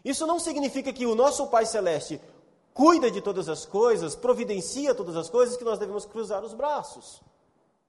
[0.04, 2.20] Isso não significa que o nosso Pai Celeste
[2.74, 7.22] cuida de todas as coisas, providencia todas as coisas, que nós devemos cruzar os braços.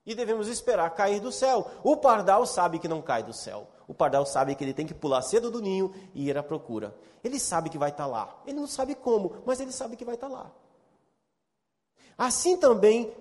[0.06, 1.70] E devemos esperar cair do céu.
[1.84, 3.68] O pardal sabe que não cai do céu.
[3.88, 6.96] O pardal sabe que ele tem que pular cedo do ninho e ir à procura.
[7.24, 8.42] Ele sabe que vai estar lá.
[8.46, 10.52] Ele não sabe como, mas ele sabe que vai estar lá.
[12.18, 13.14] Assim também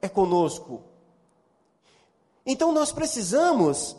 [0.00, 0.82] é conosco.
[2.44, 3.96] Então nós precisamos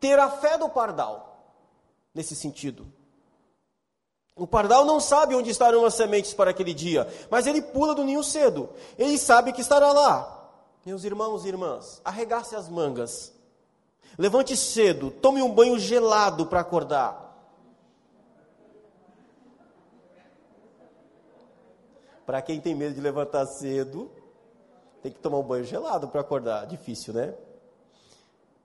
[0.00, 1.54] ter a fé do pardal
[2.14, 2.86] nesse sentido.
[4.34, 8.04] O pardal não sabe onde estarão as sementes para aquele dia, mas ele pula do
[8.04, 8.68] ninho cedo.
[8.98, 10.35] Ele sabe que estará lá.
[10.86, 13.34] Meus irmãos e irmãs, arregace as mangas.
[14.16, 17.26] Levante cedo, tome um banho gelado para acordar.
[22.24, 24.12] Para quem tem medo de levantar cedo,
[25.02, 26.68] tem que tomar um banho gelado para acordar.
[26.68, 27.34] Difícil, né?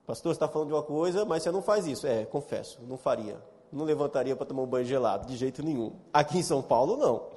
[0.06, 2.06] Pastor, está falando de uma coisa, mas você não faz isso.
[2.06, 3.42] É, confesso, não faria.
[3.72, 5.96] Não levantaria para tomar um banho gelado, de jeito nenhum.
[6.14, 7.31] Aqui em São Paulo, não.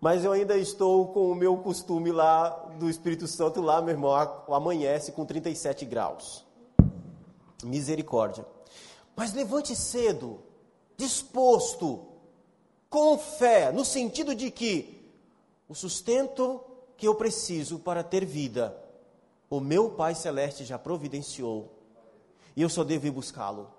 [0.00, 4.12] Mas eu ainda estou com o meu costume lá do Espírito Santo, lá, meu irmão,
[4.48, 6.44] amanhece com 37 graus.
[7.64, 8.46] Misericórdia.
[9.16, 10.38] Mas levante cedo,
[10.96, 12.06] disposto,
[12.88, 15.10] com fé, no sentido de que
[15.68, 16.60] o sustento
[16.96, 18.76] que eu preciso para ter vida,
[19.50, 21.72] o meu Pai Celeste já providenciou,
[22.54, 23.77] e eu só devo ir buscá-lo.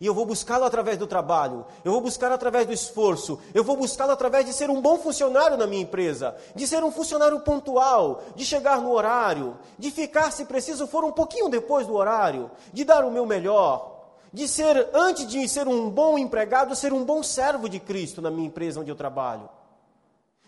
[0.00, 3.76] E eu vou buscá-lo através do trabalho, eu vou buscá-lo através do esforço, eu vou
[3.76, 8.22] buscá-lo através de ser um bom funcionário na minha empresa, de ser um funcionário pontual,
[8.36, 12.84] de chegar no horário, de ficar, se preciso for, um pouquinho depois do horário, de
[12.84, 17.20] dar o meu melhor, de ser, antes de ser um bom empregado, ser um bom
[17.20, 19.48] servo de Cristo na minha empresa onde eu trabalho,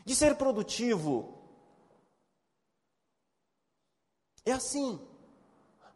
[0.04, 1.34] de ser produtivo.
[4.44, 5.00] É assim.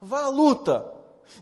[0.00, 0.93] Vá à luta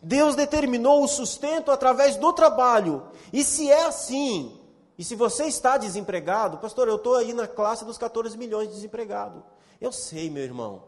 [0.03, 3.03] Deus determinou o sustento através do trabalho.
[3.33, 4.59] E se é assim,
[4.97, 8.75] e se você está desempregado, pastor, eu estou aí na classe dos 14 milhões de
[8.75, 9.43] desempregados.
[9.81, 10.85] Eu sei, meu irmão.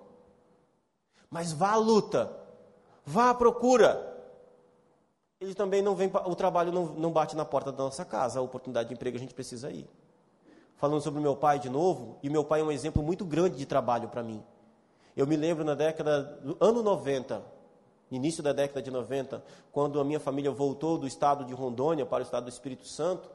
[1.31, 2.31] Mas vá à luta,
[3.05, 4.13] vá à procura.
[5.41, 8.43] Ele também não vem, o trabalho não, não bate na porta da nossa casa, a
[8.43, 9.89] oportunidade de emprego a gente precisa ir.
[10.77, 13.67] Falando sobre meu pai de novo, e meu pai é um exemplo muito grande de
[13.67, 14.45] trabalho para mim.
[15.17, 17.43] Eu me lembro na década, do ano 90,
[18.15, 22.23] início da década de 90, quando a minha família voltou do estado de Rondônia para
[22.23, 23.31] o estado do Espírito Santo,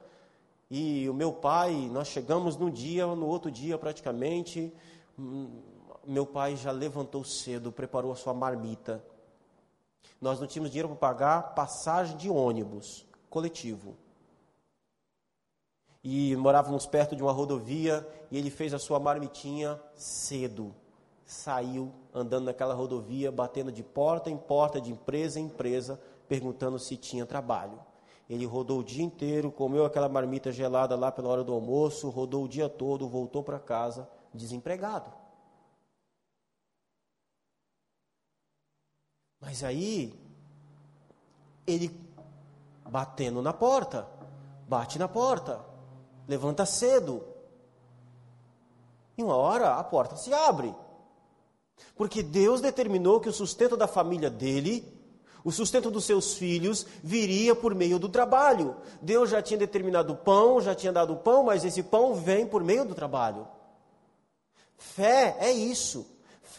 [0.70, 4.72] e o meu pai, nós chegamos num dia, no outro dia praticamente,
[5.18, 5.62] hum,
[6.06, 9.04] meu pai já levantou cedo, preparou a sua marmita.
[10.22, 13.98] Nós não tínhamos dinheiro para pagar passagem de ônibus coletivo.
[16.04, 20.74] E morávamos perto de uma rodovia e ele fez a sua marmitinha cedo
[21.30, 26.98] saiu andando naquela rodovia, batendo de porta em porta, de empresa em empresa, perguntando se
[26.98, 27.80] tinha trabalho.
[28.30, 32.46] Ele rodou o dia inteiro, comeu aquela marmita gelada lá pela hora do almoço, rodou
[32.46, 35.12] o dia todo, voltou para casa desempregado.
[39.40, 40.14] Mas aí,
[41.66, 41.90] ele
[42.86, 44.08] batendo na porta,
[44.68, 45.64] bate na porta,
[46.28, 47.24] levanta cedo.
[49.18, 50.74] Em uma hora a porta se abre.
[51.96, 55.00] Porque Deus determinou que o sustento da família dele
[55.44, 58.76] o sustento dos seus filhos viria por meio do trabalho.
[59.02, 62.46] Deus já tinha determinado o pão, já tinha dado o pão, mas esse pão vem
[62.46, 63.48] por meio do trabalho.
[64.78, 66.06] Fé é isso.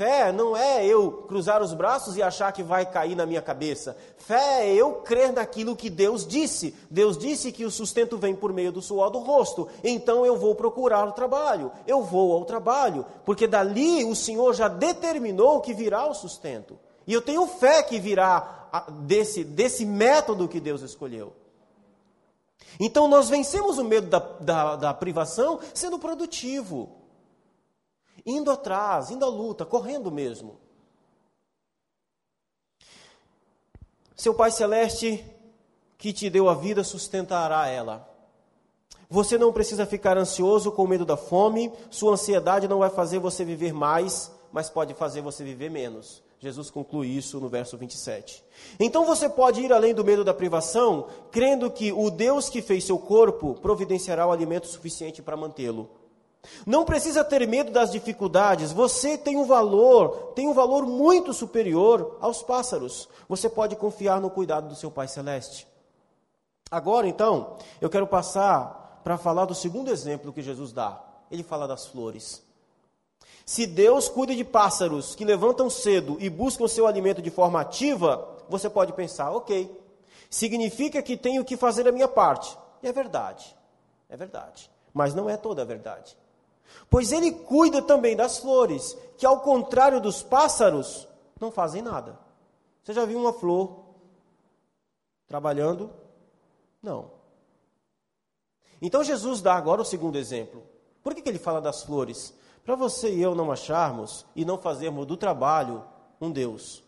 [0.00, 3.94] Fé não é eu cruzar os braços e achar que vai cair na minha cabeça.
[4.16, 6.74] Fé é eu crer naquilo que Deus disse.
[6.90, 9.68] Deus disse que o sustento vem por meio do suor do rosto.
[9.84, 11.70] Então eu vou procurar o trabalho.
[11.86, 16.78] Eu vou ao trabalho, porque dali o Senhor já determinou que virá o sustento.
[17.06, 18.70] E eu tenho fé que virá
[19.02, 21.34] desse, desse método que Deus escolheu.
[22.80, 26.99] Então nós vencemos o medo da, da, da privação sendo produtivo,
[28.24, 30.58] indo atrás, indo à luta, correndo mesmo.
[34.16, 35.24] Seu Pai Celeste,
[35.96, 38.06] que te deu a vida, sustentará ela.
[39.08, 43.44] Você não precisa ficar ansioso com medo da fome, sua ansiedade não vai fazer você
[43.44, 46.22] viver mais, mas pode fazer você viver menos.
[46.38, 48.42] Jesus conclui isso no verso 27.
[48.78, 52.84] Então você pode ir além do medo da privação, crendo que o Deus que fez
[52.84, 55.90] seu corpo providenciará o alimento suficiente para mantê-lo.
[56.66, 62.16] Não precisa ter medo das dificuldades, você tem um valor, tem um valor muito superior
[62.20, 63.08] aos pássaros.
[63.28, 65.66] Você pode confiar no cuidado do seu Pai Celeste.
[66.70, 71.02] Agora, então, eu quero passar para falar do segundo exemplo que Jesus dá.
[71.30, 72.42] Ele fala das flores.
[73.44, 78.28] Se Deus cuida de pássaros que levantam cedo e buscam seu alimento de forma ativa,
[78.48, 79.70] você pode pensar, ok,
[80.28, 82.56] significa que tenho que fazer a minha parte.
[82.82, 83.56] E é verdade,
[84.08, 84.70] é verdade.
[84.94, 86.16] Mas não é toda a verdade.
[86.88, 91.06] Pois ele cuida também das flores, que ao contrário dos pássaros,
[91.40, 92.18] não fazem nada.
[92.82, 93.84] Você já viu uma flor
[95.26, 95.90] trabalhando?
[96.82, 97.10] Não.
[98.82, 100.62] Então Jesus dá agora o segundo exemplo.
[101.02, 102.34] Por que, que ele fala das flores?
[102.64, 105.84] Para você e eu não acharmos e não fazermos do trabalho
[106.20, 106.82] um Deus.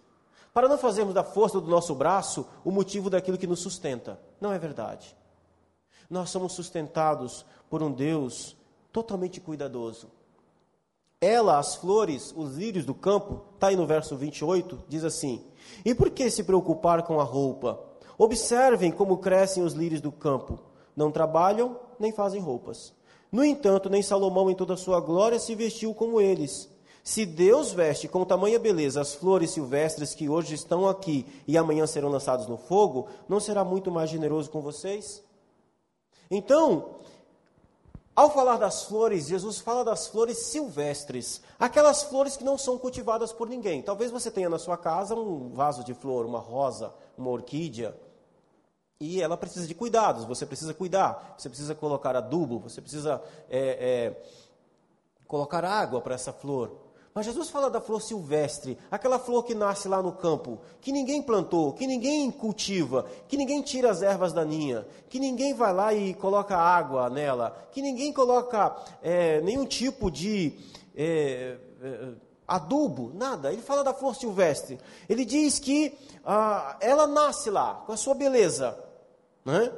[0.52, 4.20] Para não fazermos da força do nosso braço o motivo daquilo que nos sustenta.
[4.40, 5.16] Não é verdade.
[6.10, 8.56] Nós somos sustentados por um Deus
[8.92, 10.08] totalmente cuidadoso.
[11.20, 15.44] Ela, as flores, os lírios do campo, está aí no verso 28, diz assim:
[15.84, 17.80] E por que se preocupar com a roupa?
[18.18, 20.58] Observem como crescem os lírios do campo.
[20.94, 22.92] Não trabalham nem fazem roupas.
[23.30, 26.68] No entanto, nem Salomão, em toda a sua glória, se vestiu como eles.
[27.02, 31.86] Se Deus veste com tamanha beleza as flores silvestres que hoje estão aqui e amanhã
[31.86, 35.22] serão lançados no fogo, não será muito mais generoso com vocês?
[36.30, 36.96] Então,
[38.14, 43.32] ao falar das flores, Jesus fala das flores silvestres, aquelas flores que não são cultivadas
[43.32, 43.80] por ninguém.
[43.80, 47.96] Talvez você tenha na sua casa um vaso de flor, uma rosa, uma orquídea,
[49.00, 54.14] e ela precisa de cuidados, você precisa cuidar, você precisa colocar adubo, você precisa é,
[54.14, 54.22] é,
[55.26, 56.76] colocar água para essa flor.
[57.14, 61.20] Mas Jesus fala da flor silvestre, aquela flor que nasce lá no campo, que ninguém
[61.20, 66.14] plantou, que ninguém cultiva, que ninguém tira as ervas daninhas, que ninguém vai lá e
[66.14, 70.58] coloca água nela, que ninguém coloca é, nenhum tipo de
[70.96, 72.08] é, é,
[72.48, 73.52] adubo, nada.
[73.52, 74.78] Ele fala da flor silvestre.
[75.06, 78.78] Ele diz que ah, ela nasce lá, com a sua beleza,
[79.44, 79.70] né?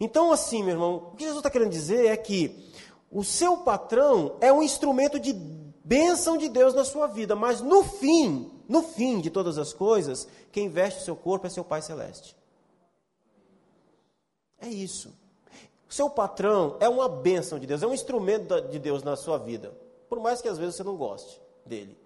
[0.00, 2.70] Então, assim, meu irmão, o que Jesus está querendo dizer é que
[3.10, 5.32] o seu patrão é um instrumento de
[5.88, 10.28] bênção de Deus na sua vida, mas no fim, no fim de todas as coisas,
[10.52, 12.36] quem veste o seu corpo é seu Pai Celeste.
[14.60, 15.16] É isso.
[15.88, 19.72] Seu patrão é uma bênção de Deus, é um instrumento de Deus na sua vida.
[20.10, 21.96] Por mais que às vezes você não goste dele.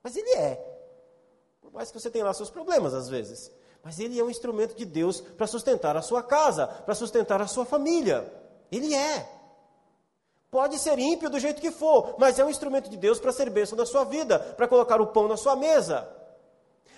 [0.00, 0.54] Mas ele é.
[1.60, 3.50] Por mais que você tenha lá seus problemas às vezes.
[3.82, 7.48] Mas ele é um instrumento de Deus para sustentar a sua casa, para sustentar a
[7.48, 8.32] sua família.
[8.70, 9.28] Ele é.
[10.54, 13.50] Pode ser ímpio do jeito que for, mas é um instrumento de Deus para ser
[13.50, 16.08] bênção da sua vida, para colocar o pão na sua mesa.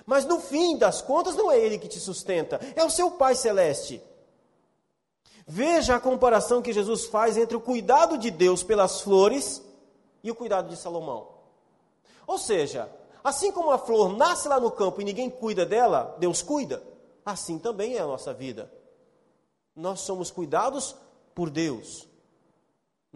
[0.04, 3.34] Mas no fim das contas, não é ele que te sustenta, é o seu Pai
[3.34, 4.02] Celeste.
[5.46, 9.62] Veja a comparação que Jesus faz entre o cuidado de Deus pelas flores
[10.22, 11.26] e o cuidado de Salomão.
[12.26, 12.90] Ou seja,
[13.24, 16.80] Assim como a flor nasce lá no campo e ninguém cuida dela, Deus cuida,
[17.24, 18.70] assim também é a nossa vida.
[19.74, 20.94] Nós somos cuidados
[21.34, 22.06] por Deus.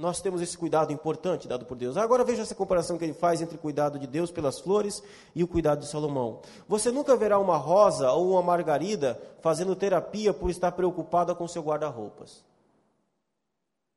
[0.00, 1.98] Nós temos esse cuidado importante dado por Deus.
[1.98, 5.02] Agora veja essa comparação que ele faz entre o cuidado de Deus pelas flores
[5.34, 6.40] e o cuidado de Salomão.
[6.66, 11.62] Você nunca verá uma rosa ou uma margarida fazendo terapia por estar preocupada com seu
[11.62, 12.42] guarda-roupas.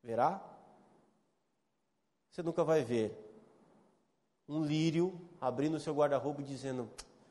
[0.04, 0.44] Verá?
[2.30, 3.18] Você nunca vai ver
[4.50, 6.90] um lírio abrindo seu guarda-roupa e dizendo: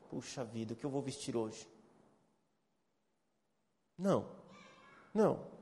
[0.09, 1.67] Puxa vida, o que eu vou vestir hoje?
[3.95, 4.25] Não,
[5.13, 5.52] não.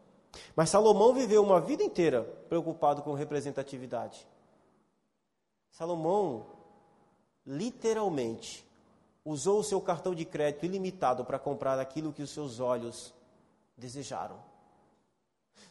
[0.56, 4.28] Mas Salomão viveu uma vida inteira preocupado com representatividade.
[5.72, 6.46] Salomão,
[7.46, 8.66] literalmente,
[9.24, 13.14] usou o seu cartão de crédito ilimitado para comprar aquilo que os seus olhos
[13.78, 14.40] desejaram.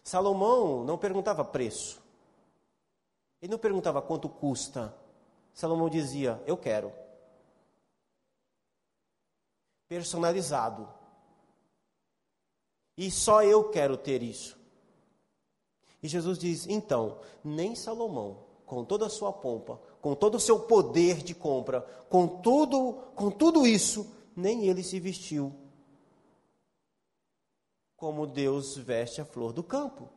[0.02, 2.00] Salomão não perguntava preço.
[3.40, 4.94] Ele não perguntava quanto custa.
[5.52, 6.92] Salomão dizia: Eu quero.
[9.88, 10.88] Personalizado.
[13.01, 14.59] E só eu quero ter isso.
[16.03, 20.61] E Jesus diz: então, nem Salomão, com toda a sua pompa, com todo o seu
[20.61, 21.80] poder de compra,
[22.11, 25.51] com tudo, com tudo isso, nem ele se vestiu
[27.96, 30.09] como Deus veste a flor do campo.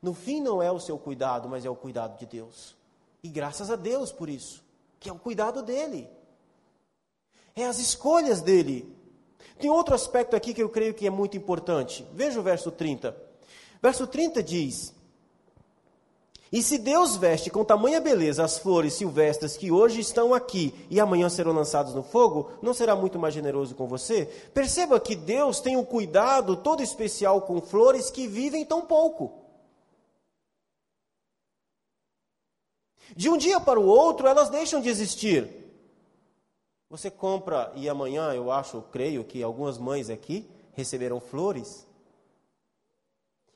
[0.00, 2.74] No fim, não é o seu cuidado, mas é o cuidado de Deus.
[3.22, 4.62] E graças a Deus por isso,
[4.98, 6.08] que é o cuidado dele,
[7.54, 8.94] é as escolhas dele.
[9.58, 12.06] Tem outro aspecto aqui que eu creio que é muito importante.
[12.12, 13.16] Veja o verso 30.
[13.80, 14.94] Verso 30 diz:
[16.52, 21.00] E se Deus veste com tamanha beleza as flores silvestres que hoje estão aqui e
[21.00, 24.26] amanhã serão lançadas no fogo, não será muito mais generoso com você?
[24.52, 29.46] Perceba que Deus tem um cuidado todo especial com flores que vivem tão pouco.
[33.14, 35.65] De um dia para o outro, elas deixam de existir.
[36.88, 41.86] Você compra e amanhã, eu acho, creio que algumas mães aqui receberão flores.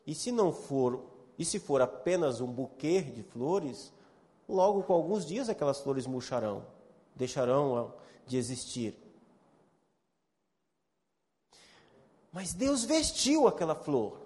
[0.06, 1.04] E se não for,
[1.38, 3.92] e se for apenas um buquê de flores,
[4.48, 6.66] logo com alguns dias aquelas flores murcharão,
[7.14, 7.94] deixarão
[8.26, 8.98] de existir.
[12.32, 14.20] Mas Deus vestiu aquela flor.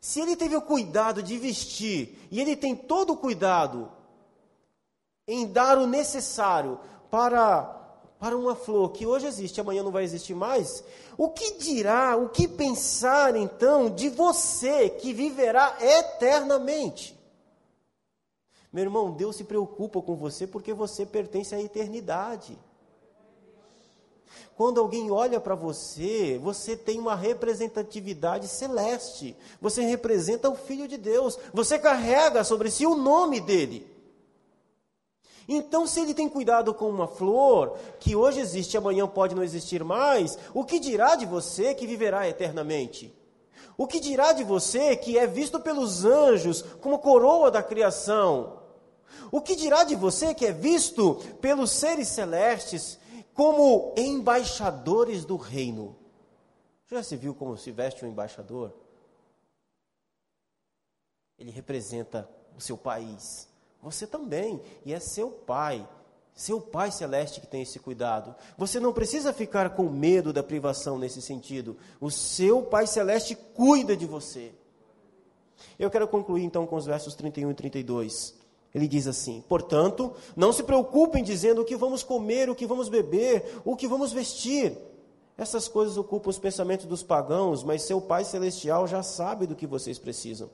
[0.00, 3.92] Se ele teve o cuidado de vestir, e ele tem todo o cuidado
[5.26, 6.80] em dar o necessário
[7.10, 7.62] para,
[8.18, 10.84] para uma flor que hoje existe, amanhã não vai existir mais,
[11.18, 17.18] o que dirá, o que pensar então de você que viverá eternamente?
[18.72, 22.56] Meu irmão, Deus se preocupa com você porque você pertence à eternidade.
[24.56, 29.36] Quando alguém olha para você, você tem uma representatividade celeste.
[29.60, 31.38] Você representa o Filho de Deus.
[31.52, 33.90] Você carrega sobre si o nome dele.
[35.52, 39.82] Então, se ele tem cuidado com uma flor, que hoje existe amanhã pode não existir
[39.82, 43.12] mais, o que dirá de você que viverá eternamente?
[43.76, 48.60] O que dirá de você que é visto pelos anjos como coroa da criação?
[49.32, 52.96] O que dirá de você que é visto pelos seres celestes
[53.34, 55.96] como embaixadores do reino?
[56.86, 58.72] Já se viu como se veste um embaixador?
[61.36, 63.49] Ele representa o seu país.
[63.82, 65.86] Você também, e é seu pai,
[66.34, 68.34] seu pai celeste que tem esse cuidado.
[68.56, 71.76] Você não precisa ficar com medo da privação nesse sentido.
[72.00, 74.52] O seu pai celeste cuida de você.
[75.78, 78.34] Eu quero concluir então com os versos 31 e 32.
[78.74, 82.88] Ele diz assim: Portanto, não se preocupem dizendo o que vamos comer, o que vamos
[82.88, 84.76] beber, o que vamos vestir.
[85.36, 89.66] Essas coisas ocupam os pensamentos dos pagãos, mas seu Pai Celestial já sabe do que
[89.66, 90.50] vocês precisam.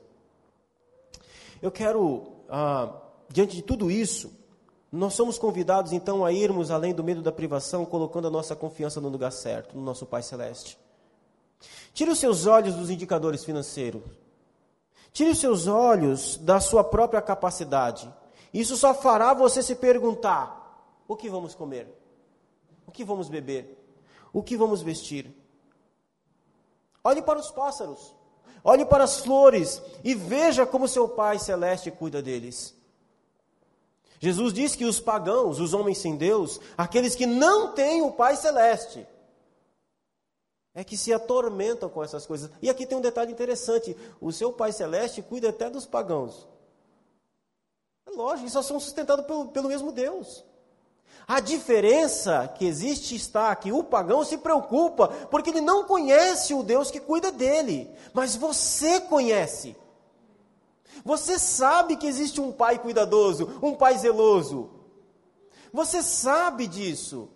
[1.61, 4.31] Eu quero ah, diante de tudo isso,
[4.91, 9.01] nós somos convidados então a irmos além do medo da privação, colocando a nossa confiança
[9.01, 10.77] no lugar certo, no nosso Pai Celeste.
[11.93, 14.03] Tire os seus olhos dos indicadores financeiros.
[15.11, 18.13] Tire os seus olhos da sua própria capacidade.
[18.53, 21.87] Isso só fará você se perguntar: o que vamos comer?
[22.85, 23.83] O que vamos beber?
[24.31, 25.35] O que vamos vestir?
[27.03, 28.15] Olhe para os pássaros.
[28.63, 32.76] Olhe para as flores e veja como seu Pai Celeste cuida deles.
[34.19, 38.35] Jesus diz que os pagãos, os homens sem Deus, aqueles que não têm o Pai
[38.35, 39.05] Celeste,
[40.73, 42.51] é que se atormentam com essas coisas.
[42.61, 46.47] E aqui tem um detalhe interessante: o seu Pai Celeste cuida até dos pagãos.
[48.07, 50.43] É lógico, eles só são sustentados pelo, pelo mesmo Deus.
[51.27, 56.63] A diferença que existe está que o pagão se preocupa porque ele não conhece o
[56.63, 59.75] Deus que cuida dele, mas você conhece.
[61.03, 64.69] Você sabe que existe um pai cuidadoso, um pai zeloso.
[65.71, 67.29] Você sabe disso.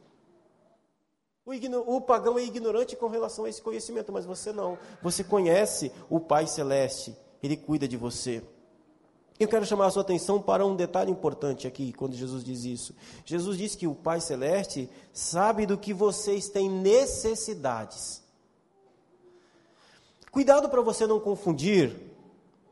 [1.45, 4.77] O, o, pagão é ignorante com relação a esse conhecimento, mas você não.
[5.01, 8.43] Você conhece o Pai Celeste Ele cuida de você.
[9.39, 12.95] Eu quero chamar a sua atenção para um detalhe importante aqui, quando Jesus diz isso.
[13.25, 18.21] Jesus diz que o Pai Celeste sabe do que vocês têm necessidades.
[20.31, 22.10] Cuidado para você não confundir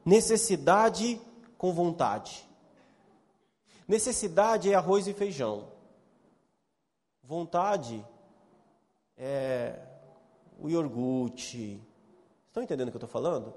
[0.10, 1.22] necessidade
[1.58, 2.48] com vontade.
[3.88, 5.72] Necessidade é arroz e feijão.
[7.24, 8.04] Vontade
[9.16, 9.80] é
[10.60, 11.82] o iogurte.
[12.48, 13.54] Estão entendendo o que eu estou falando?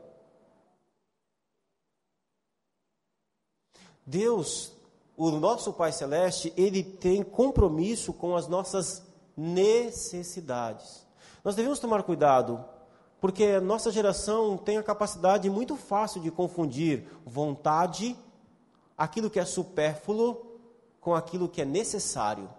[4.04, 4.72] Deus,
[5.16, 9.02] o nosso Pai Celeste, ele tem compromisso com as nossas
[9.36, 11.06] necessidades.
[11.42, 12.62] Nós devemos tomar cuidado,
[13.22, 18.18] porque a nossa geração tem a capacidade muito fácil de confundir vontade,
[18.98, 20.58] aquilo que é supérfluo,
[21.00, 22.50] com aquilo que é necessário.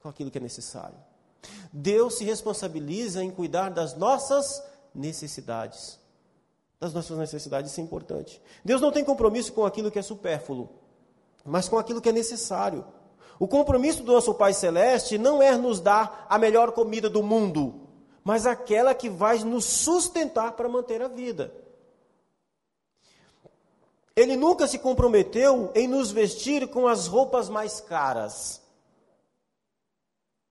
[0.00, 0.98] Com aquilo que é necessário.
[1.72, 4.60] Deus se responsabiliza em cuidar das nossas
[4.92, 6.00] necessidades
[6.80, 8.42] das nossas necessidades, isso é importante.
[8.64, 10.68] Deus não tem compromisso com aquilo que é supérfluo,
[11.44, 12.84] mas com aquilo que é necessário.
[13.42, 17.88] O compromisso do nosso Pai Celeste não é nos dar a melhor comida do mundo,
[18.22, 21.52] mas aquela que vai nos sustentar para manter a vida.
[24.14, 28.62] Ele nunca se comprometeu em nos vestir com as roupas mais caras.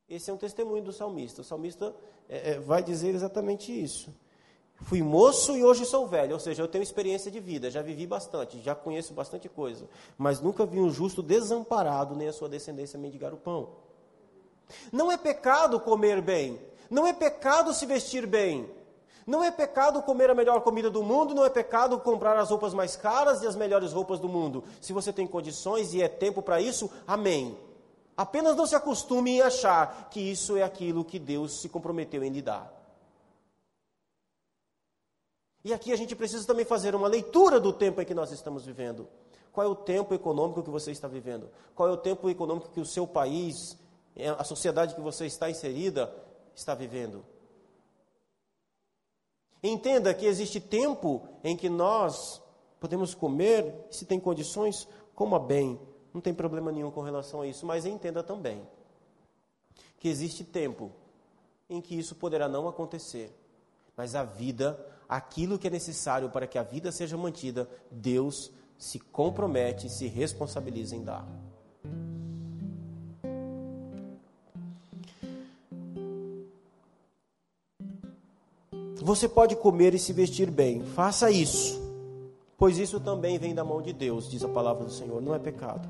[0.09, 1.39] Esse é um testemunho do salmista.
[1.39, 1.95] O salmista
[2.27, 4.13] é, é, vai dizer exatamente isso.
[4.84, 8.05] Fui moço e hoje sou velho, ou seja, eu tenho experiência de vida, já vivi
[8.05, 12.99] bastante, já conheço bastante coisa, mas nunca vi um justo desamparado nem a sua descendência
[12.99, 13.69] mendigar o pão.
[14.91, 16.59] Não é pecado comer bem,
[16.89, 18.69] não é pecado se vestir bem,
[19.25, 22.73] não é pecado comer a melhor comida do mundo, não é pecado comprar as roupas
[22.73, 24.63] mais caras e as melhores roupas do mundo.
[24.82, 27.57] Se você tem condições e é tempo para isso, amém.
[28.17, 32.29] Apenas não se acostume em achar que isso é aquilo que Deus se comprometeu em
[32.29, 32.80] lhe dar.
[35.64, 38.66] E aqui a gente precisa também fazer uma leitura do tempo em que nós estamos
[38.66, 39.07] vivendo.
[39.51, 41.49] Qual é o tempo econômico que você está vivendo?
[41.76, 43.78] Qual é o tempo econômico que o seu país,
[44.16, 46.14] é, a sociedade que você está inserida,
[46.55, 47.24] está vivendo?
[49.62, 52.41] Entenda que existe tempo em que nós
[52.80, 55.80] podemos comer, se tem condições, coma bem.
[56.14, 58.68] Não tem problema nenhum com relação a isso, mas entenda também
[59.99, 60.91] que existe tempo
[61.70, 63.32] em que isso poderá não acontecer.
[63.95, 68.97] Mas a vida aquilo que é necessário para que a vida seja mantida, Deus se
[68.97, 71.28] compromete, se responsabiliza em dar.
[79.03, 81.82] Você pode comer e se vestir bem, faça isso,
[82.57, 85.39] pois isso também vem da mão de Deus, diz a palavra do Senhor, não é
[85.39, 85.89] pecado.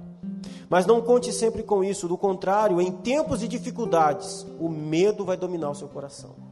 [0.68, 5.38] Mas não conte sempre com isso, do contrário, em tempos de dificuldades, o medo vai
[5.38, 6.51] dominar o seu coração.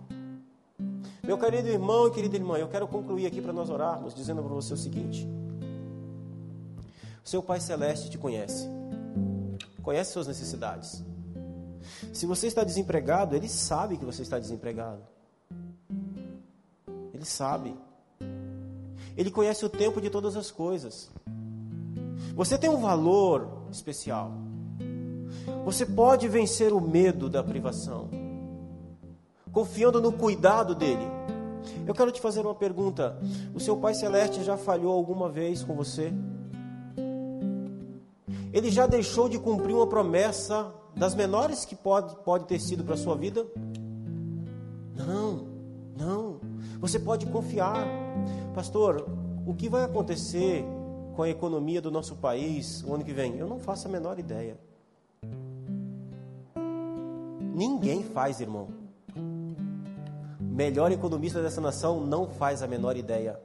[1.29, 4.51] Meu querido irmão e querida irmã, eu quero concluir aqui para nós orarmos, dizendo para
[4.51, 5.29] você o seguinte:
[7.23, 8.67] seu Pai Celeste te conhece,
[9.83, 11.03] conhece suas necessidades.
[12.11, 15.03] Se você está desempregado, Ele sabe que você está desempregado.
[17.13, 17.77] Ele sabe.
[19.15, 21.11] Ele conhece o tempo de todas as coisas.
[22.33, 24.31] Você tem um valor especial.
[25.63, 28.09] Você pode vencer o medo da privação,
[29.51, 31.05] confiando no cuidado dele.
[31.85, 33.17] Eu quero te fazer uma pergunta:
[33.53, 36.13] o seu Pai Celeste já falhou alguma vez com você?
[38.51, 42.95] Ele já deixou de cumprir uma promessa das menores que pode, pode ter sido para
[42.95, 43.45] a sua vida?
[44.95, 45.47] Não,
[45.95, 46.39] não.
[46.79, 47.87] Você pode confiar.
[48.55, 49.07] Pastor,
[49.45, 50.65] o que vai acontecer
[51.15, 53.37] com a economia do nosso país o ano que vem?
[53.37, 54.57] Eu não faço a menor ideia.
[57.53, 58.78] Ninguém faz, irmão
[60.59, 63.39] melhor economista dessa nação não faz a menor ideia.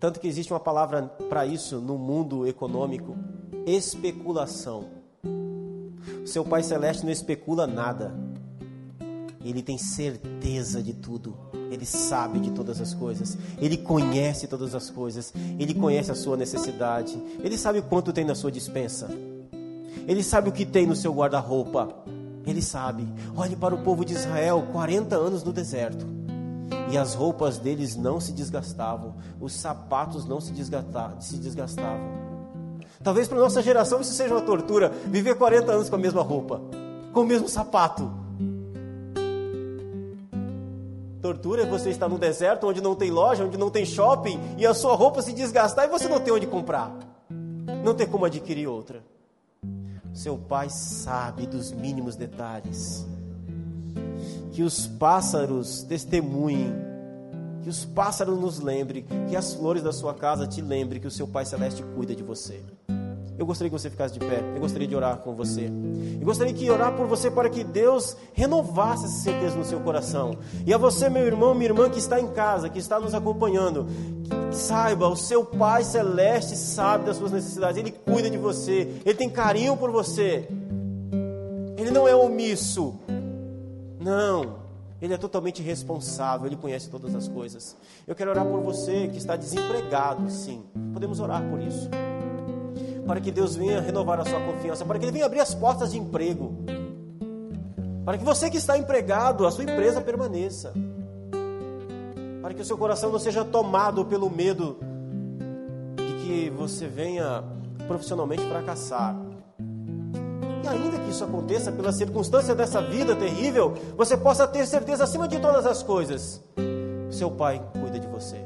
[0.00, 3.14] Tanto que existe uma palavra para isso no mundo econômico:
[3.66, 4.86] especulação.
[6.24, 8.14] Seu Pai Celeste não especula nada.
[9.44, 11.36] Ele tem certeza de tudo.
[11.70, 13.36] Ele sabe de todas as coisas.
[13.60, 15.34] Ele conhece todas as coisas.
[15.58, 17.22] Ele conhece a sua necessidade.
[17.44, 19.10] Ele sabe quanto tem na sua dispensa.
[20.08, 21.94] Ele sabe o que tem no seu guarda-roupa.
[22.46, 23.06] Ele sabe.
[23.36, 26.15] Olhe para o povo de Israel, 40 anos no deserto
[26.90, 32.26] e as roupas deles não se desgastavam, os sapatos não se, se desgastavam.
[33.02, 36.60] Talvez para nossa geração isso seja uma tortura, viver 40 anos com a mesma roupa,
[37.12, 38.10] com o mesmo sapato.
[41.20, 44.66] Tortura é você estar no deserto onde não tem loja, onde não tem shopping e
[44.66, 46.96] a sua roupa se desgastar e você não tem onde comprar,
[47.84, 49.02] não tem como adquirir outra.
[50.12, 53.06] Seu pai sabe dos mínimos detalhes
[54.52, 56.74] que os pássaros testemunhem
[57.66, 61.10] que os pássaros nos lembrem, que as flores da sua casa te lembrem que o
[61.10, 62.60] seu Pai Celeste cuida de você.
[63.36, 64.40] Eu gostaria que você ficasse de pé.
[64.54, 65.68] Eu gostaria de orar com você.
[66.20, 70.38] Eu gostaria que orar por você para que Deus renovasse essa certeza no seu coração.
[70.64, 73.88] E a você, meu irmão, minha irmã que está em casa, que está nos acompanhando,
[74.52, 77.78] saiba, o seu Pai celeste sabe das suas necessidades.
[77.78, 78.92] Ele cuida de você.
[79.04, 80.48] Ele tem carinho por você.
[81.76, 82.94] Ele não é omisso.
[84.06, 84.66] Não.
[85.02, 87.76] Ele é totalmente responsável, ele conhece todas as coisas.
[88.06, 90.64] Eu quero orar por você que está desempregado, sim.
[90.92, 91.90] Podemos orar por isso
[93.04, 95.92] para que Deus venha renovar a sua confiança, para que Ele venha abrir as portas
[95.92, 96.56] de emprego,
[98.04, 100.72] para que você que está empregado, a sua empresa permaneça,
[102.42, 104.78] para que o seu coração não seja tomado pelo medo
[105.96, 107.44] de que você venha
[107.86, 109.25] profissionalmente fracassar.
[110.66, 115.28] E ainda que isso aconteça pela circunstância dessa vida terrível, você possa ter certeza acima
[115.28, 116.42] de todas as coisas,
[117.08, 118.36] seu Pai cuida de você.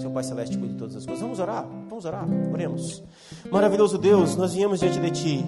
[0.00, 1.22] Seu Pai Celeste cuida de todas as coisas.
[1.22, 1.66] Vamos orar?
[1.90, 2.26] Vamos orar.
[2.52, 3.02] Oremos.
[3.50, 5.46] Maravilhoso Deus, nós viemos diante de Ti.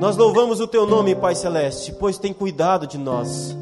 [0.00, 3.56] Nós louvamos o Teu nome, Pai Celeste, pois tem cuidado de nós.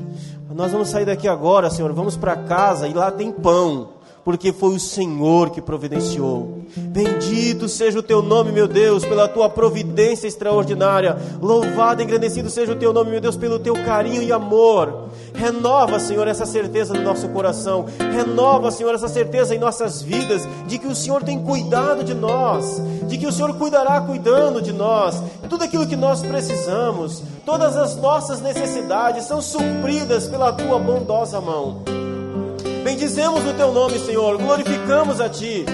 [0.55, 1.93] Nós vamos sair daqui agora, Senhor.
[1.93, 3.96] Vamos para casa e lá tem pão
[4.27, 6.59] porque foi o Senhor que providenciou.
[6.77, 11.17] Bendito seja o teu nome, meu Deus, pela tua providência extraordinária.
[11.41, 15.11] Louvado e agradecido seja o teu nome, meu Deus, pelo teu carinho e amor.
[15.33, 17.87] Renova, Senhor, essa certeza no nosso coração.
[18.01, 22.83] Renova, Senhor, essa certeza em nossas vidas de que o Senhor tem cuidado de nós,
[23.07, 25.23] de que o Senhor cuidará cuidando de nós.
[25.49, 32.06] Tudo aquilo que nós precisamos, todas as nossas necessidades são supridas pela tua bondosa mão.
[32.85, 35.65] Bendizemos o teu nome, Senhor, glorificamos a ti.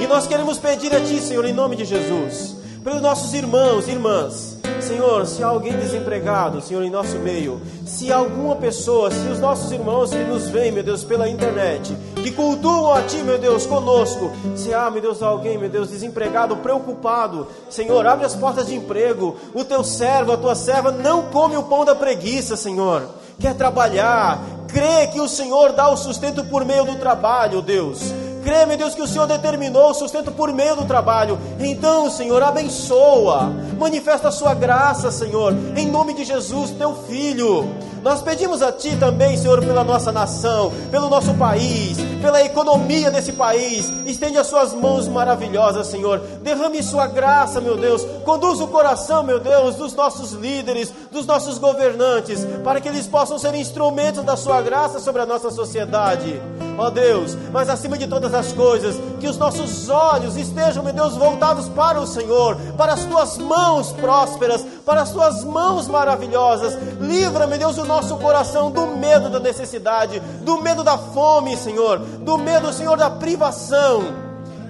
[0.00, 3.92] E nós queremos pedir a ti, Senhor, em nome de Jesus, pelos nossos irmãos e
[3.92, 4.58] irmãs.
[4.82, 9.70] Senhor, se há alguém desempregado, Senhor, em nosso meio, se alguma pessoa, se os nossos
[9.70, 14.32] irmãos que nos veem, meu Deus, pela internet, que cultuam a Ti, meu Deus, conosco,
[14.56, 19.36] se há, meu Deus, alguém, meu Deus, desempregado, preocupado, Senhor, abre as portas de emprego,
[19.54, 24.40] o Teu servo, a Tua serva, não come o pão da preguiça, Senhor, quer trabalhar,
[24.72, 28.12] crê que o Senhor dá o sustento por meio do trabalho, Deus.
[28.42, 31.38] Crê, meu Deus, que o Senhor determinou o sustento por meio do trabalho.
[31.60, 37.68] Então, Senhor, abençoa, manifesta a sua graça, Senhor, em nome de Jesus, teu filho.
[38.02, 43.32] Nós pedimos a Ti também, Senhor, pela nossa nação, pelo nosso país, pela economia desse
[43.32, 43.88] país.
[44.04, 46.18] Estende as Suas mãos maravilhosas, Senhor.
[46.42, 48.04] Derrame Sua graça, meu Deus.
[48.24, 53.38] Conduz o coração, meu Deus, dos nossos líderes, dos nossos governantes, para que eles possam
[53.38, 56.40] ser instrumentos da Sua graça sobre a nossa sociedade.
[56.78, 61.16] Ó Deus, mas acima de todas as coisas, que os nossos olhos estejam, meu Deus,
[61.16, 66.76] voltados para o Senhor, para as tuas mãos prósperas, para as tuas mãos maravilhosas.
[67.00, 71.98] Livra, meu Deus, o nosso coração do medo da necessidade, do medo da fome, Senhor,
[71.98, 74.02] do medo, Senhor, da privação.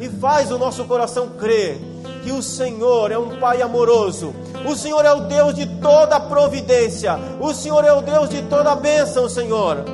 [0.01, 1.81] E faz o nosso coração crer
[2.25, 4.33] que o Senhor é um Pai amoroso,
[4.69, 8.75] o Senhor é o Deus de toda providência, o Senhor é o Deus de toda
[8.77, 9.85] bênção, Senhor.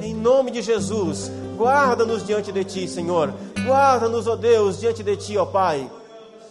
[0.00, 3.32] Em nome de Jesus, guarda-nos diante de Ti, Senhor.
[3.66, 5.90] Guarda-nos, ó Deus, diante de Ti, ó Pai.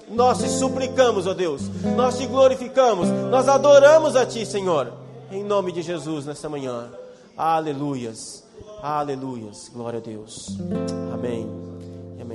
[0.10, 1.62] Nós te suplicamos, ó Deus.
[1.96, 3.08] Nós te glorificamos.
[3.30, 4.94] Nós adoramos a Ti, Senhor.
[5.32, 6.90] Em nome de Jesus, nesta manhã.
[7.38, 8.44] Aleluias.
[8.82, 9.70] Aleluias.
[9.74, 10.58] Glória a Deus.
[11.14, 11.50] Amém.
[12.22, 12.34] Amém.